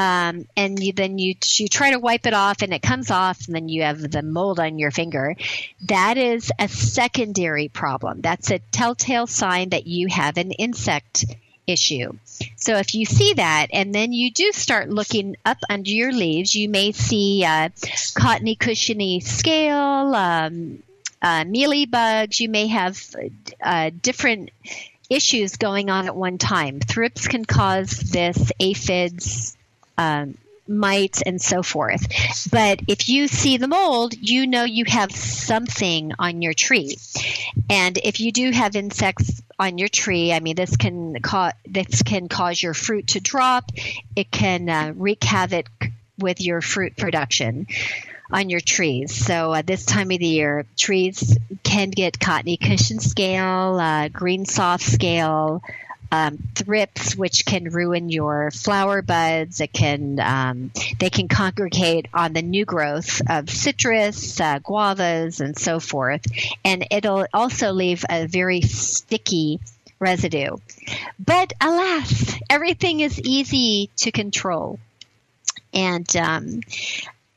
um, 0.00 0.44
and 0.56 0.82
you, 0.82 0.92
then 0.92 1.18
you 1.18 1.34
you 1.54 1.68
try 1.68 1.92
to 1.92 2.00
wipe 2.00 2.26
it 2.26 2.34
off 2.34 2.62
and 2.62 2.74
it 2.74 2.82
comes 2.82 3.12
off 3.12 3.46
and 3.46 3.54
then 3.54 3.68
you 3.68 3.84
have 3.84 4.10
the 4.10 4.22
mold 4.22 4.58
on 4.58 4.76
your 4.76 4.90
finger 4.90 5.36
that 5.82 6.16
is 6.16 6.50
a 6.58 6.66
secondary 6.66 7.68
problem. 7.68 8.20
That's 8.20 8.50
a 8.50 8.58
telltale 8.58 9.28
sign 9.28 9.68
that 9.68 9.86
you 9.86 10.08
have 10.08 10.36
an 10.36 10.50
insect 10.50 11.24
issue. 11.66 12.12
So 12.56 12.76
if 12.76 12.94
you 12.94 13.04
see 13.04 13.34
that 13.34 13.68
and 13.72 13.94
then 13.94 14.12
you 14.12 14.30
do 14.30 14.52
start 14.52 14.88
looking 14.88 15.36
up 15.44 15.58
under 15.68 15.90
your 15.90 16.12
leaves, 16.12 16.54
you 16.54 16.68
may 16.68 16.92
see 16.92 17.44
uh, 17.44 17.70
cottony 18.14 18.56
cushiony 18.56 19.20
scale, 19.20 20.14
um, 20.14 20.82
uh, 21.20 21.44
mealy 21.44 21.86
bugs. 21.86 22.40
You 22.40 22.48
may 22.48 22.68
have 22.68 22.98
uh, 23.62 23.90
different 24.02 24.50
issues 25.10 25.56
going 25.56 25.90
on 25.90 26.06
at 26.06 26.16
one 26.16 26.38
time. 26.38 26.80
Thrips 26.80 27.28
can 27.28 27.44
cause 27.44 27.90
this, 27.90 28.52
aphids, 28.60 29.56
um, 29.98 30.36
mites, 30.68 31.22
and 31.22 31.40
so 31.40 31.62
forth. 31.62 32.06
But 32.50 32.80
if 32.88 33.08
you 33.08 33.28
see 33.28 33.56
the 33.56 33.68
mold, 33.68 34.14
you 34.18 34.46
know 34.46 34.64
you 34.64 34.84
have 34.86 35.12
something 35.12 36.12
on 36.18 36.42
your 36.42 36.54
tree. 36.54 36.96
And 37.70 37.98
if 37.98 38.20
you 38.20 38.32
do 38.32 38.50
have 38.50 38.76
insects 38.76 39.42
on 39.58 39.78
your 39.78 39.88
tree, 39.88 40.32
I 40.32 40.40
mean, 40.40 40.56
this 40.56 40.76
can 40.76 41.20
cause 41.20 41.52
this 41.66 42.02
can 42.02 42.28
cause 42.28 42.62
your 42.62 42.74
fruit 42.74 43.08
to 43.08 43.20
drop. 43.20 43.70
It 44.14 44.30
can 44.30 44.68
uh, 44.68 44.92
wreak 44.96 45.22
havoc 45.24 45.68
with 46.18 46.40
your 46.40 46.60
fruit 46.60 46.96
production 46.96 47.66
on 48.30 48.50
your 48.50 48.60
trees. 48.60 49.14
So 49.14 49.52
uh, 49.52 49.62
this 49.62 49.84
time 49.84 50.10
of 50.10 50.18
the 50.18 50.26
year, 50.26 50.66
trees 50.76 51.38
can 51.62 51.90
get 51.90 52.18
cottony 52.18 52.56
cushion 52.56 52.98
scale, 52.98 53.78
uh, 53.78 54.08
green 54.08 54.46
soft 54.46 54.84
scale, 54.84 55.62
um, 56.16 56.38
thrips, 56.54 57.14
which 57.14 57.44
can 57.44 57.64
ruin 57.64 58.08
your 58.08 58.50
flower 58.50 59.02
buds. 59.02 59.60
It 59.60 59.72
can 59.72 60.18
um, 60.18 60.70
they 60.98 61.10
can 61.10 61.28
congregate 61.28 62.06
on 62.14 62.32
the 62.32 62.42
new 62.42 62.64
growth 62.64 63.20
of 63.28 63.50
citrus, 63.50 64.40
uh, 64.40 64.58
guavas, 64.60 65.40
and 65.40 65.58
so 65.58 65.78
forth, 65.78 66.22
and 66.64 66.86
it'll 66.90 67.26
also 67.34 67.72
leave 67.72 68.04
a 68.08 68.26
very 68.26 68.62
sticky 68.62 69.60
residue. 69.98 70.56
But 71.18 71.52
alas, 71.60 72.34
everything 72.48 73.00
is 73.00 73.20
easy 73.20 73.90
to 73.98 74.10
control, 74.10 74.78
and 75.74 76.08
um, 76.16 76.60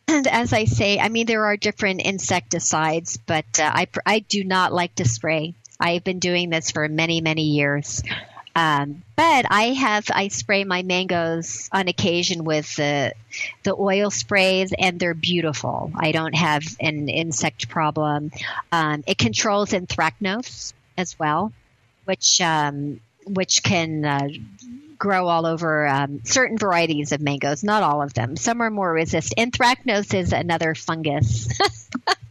and 0.08 0.28
as 0.28 0.54
I 0.54 0.66
say, 0.66 1.00
I 1.00 1.10
mean 1.10 1.26
there 1.26 1.46
are 1.46 1.58
different 1.58 2.02
insecticides, 2.02 3.18
but 3.26 3.60
uh, 3.60 3.72
I 3.74 3.88
I 4.06 4.20
do 4.20 4.46
not 4.46 4.72
like 4.72 4.96
to 4.96 5.06
spray. 5.06 5.54
I've 5.82 6.04
been 6.04 6.20
doing 6.20 6.50
this 6.50 6.72
for 6.72 6.88
many 6.88 7.20
many 7.20 7.44
years. 7.44 8.04
Um, 8.56 9.04
but 9.16 9.46
I 9.50 9.74
have 9.74 10.06
I 10.14 10.28
spray 10.30 10.64
my 10.64 10.82
mangoes 10.82 11.70
on 11.72 11.88
occasion 11.88 12.44
with 12.44 12.76
the 12.76 13.14
the 13.64 13.76
oil 13.76 14.10
sprays, 14.10 14.74
and 14.78 15.00
they're 15.00 15.14
beautiful. 15.14 15.92
I 15.96 16.12
don't 16.12 16.36
have 16.36 16.64
an 16.80 17.10
insect 17.10 17.70
problem. 17.70 18.32
Um, 18.72 19.04
it 19.08 19.18
controls 19.18 19.72
anthracnose 19.72 20.74
as 20.98 21.18
well, 21.18 21.54
which 22.06 22.42
um, 22.42 23.00
which 23.26 23.64
can 23.64 24.04
uh, 24.04 24.28
grow 24.98 25.28
all 25.28 25.46
over 25.46 25.88
um, 25.88 26.22
certain 26.26 26.58
varieties 26.58 27.12
of 27.12 27.22
mangoes, 27.22 27.64
not 27.64 27.84
all 27.84 28.02
of 28.02 28.14
them. 28.14 28.36
Some 28.36 28.62
are 28.62 28.70
more 28.70 28.92
resistant. 28.92 29.54
Anthracnose 29.54 30.14
is 30.14 30.34
another 30.34 30.76
fungus. 30.76 31.48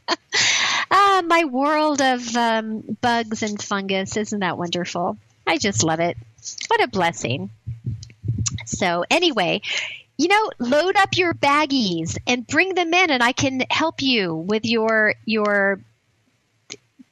ah, 0.91 1.23
my 1.27 1.45
world 1.45 2.03
of 2.03 2.37
um, 2.37 2.99
bugs 3.01 3.43
and 3.43 3.61
fungus. 3.61 4.17
Isn't 4.17 4.41
that 4.41 4.59
wonderful? 4.59 5.17
I 5.49 5.57
just 5.57 5.83
love 5.83 5.99
it. 5.99 6.17
What 6.69 6.83
a 6.83 6.89
blessing. 6.89 7.51
So, 8.67 9.05
anyway, 9.11 9.63
you 10.19 10.29
know, 10.29 10.51
load 10.59 10.97
up 10.97 11.17
your 11.17 11.33
baggies 11.33 12.19
and 12.27 12.47
bring 12.47 12.75
them 12.75 12.93
in, 12.93 13.11
and 13.11 13.23
I 13.23 13.33
can 13.33 13.63
help 13.71 14.03
you 14.03 14.35
with 14.35 14.67
your 14.67 15.15
your 15.25 15.81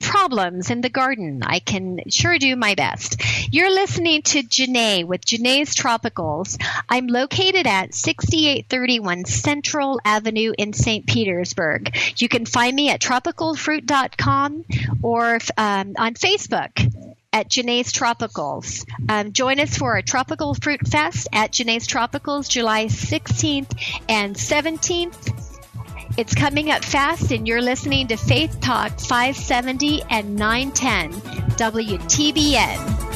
problems 0.01 0.71
in 0.71 0.83
the 0.83 0.91
garden. 0.91 1.43
I 1.43 1.61
can 1.61 2.01
sure 2.11 2.39
do 2.39 2.55
my 2.57 2.75
best. 2.75 3.23
You're 3.51 3.73
listening 3.73 4.21
to 4.23 4.43
Jene 4.43 5.07
with 5.07 5.25
Jene's 5.25 5.75
Tropicals. 5.75 6.63
I'm 6.89 7.07
located 7.07 7.67
at 7.67 7.95
6831 7.95 9.25
Central 9.25 9.99
Avenue 10.05 10.53
in 10.59 10.75
St. 10.75 11.07
Petersburg. 11.07 11.97
You 12.19 12.29
can 12.29 12.45
find 12.45 12.77
me 12.77 12.91
at 12.91 13.01
tropicalfruit.com 13.01 14.65
or 15.03 15.39
um, 15.57 15.95
on 15.97 16.15
Facebook 16.15 17.06
at 17.37 17.51
Jene's 17.51 17.93
Tropicals. 17.93 18.87
Um, 19.11 19.33
join 19.33 19.61
us 19.61 19.77
for 19.77 19.93
our 19.93 20.01
Tropical 20.01 20.55
Fruit 20.55 20.81
Fest 20.89 21.29
at 21.35 21.53
Jene's 21.53 21.87
Tropicals 21.87 22.49
July 22.49 22.87
16th 22.87 23.77
and 24.09 24.35
17th. 24.35 26.17
It's 26.17 26.35
coming 26.35 26.71
up 26.71 26.83
fast, 26.83 27.31
and 27.33 27.47
you're 27.47 27.61
listening 27.61 28.09
to 28.09 28.17
Faith 28.17 28.59
Talk 28.63 28.99
570 28.99 30.03
and 30.09 30.37
910 30.37 31.13
WTBN. 31.59 33.16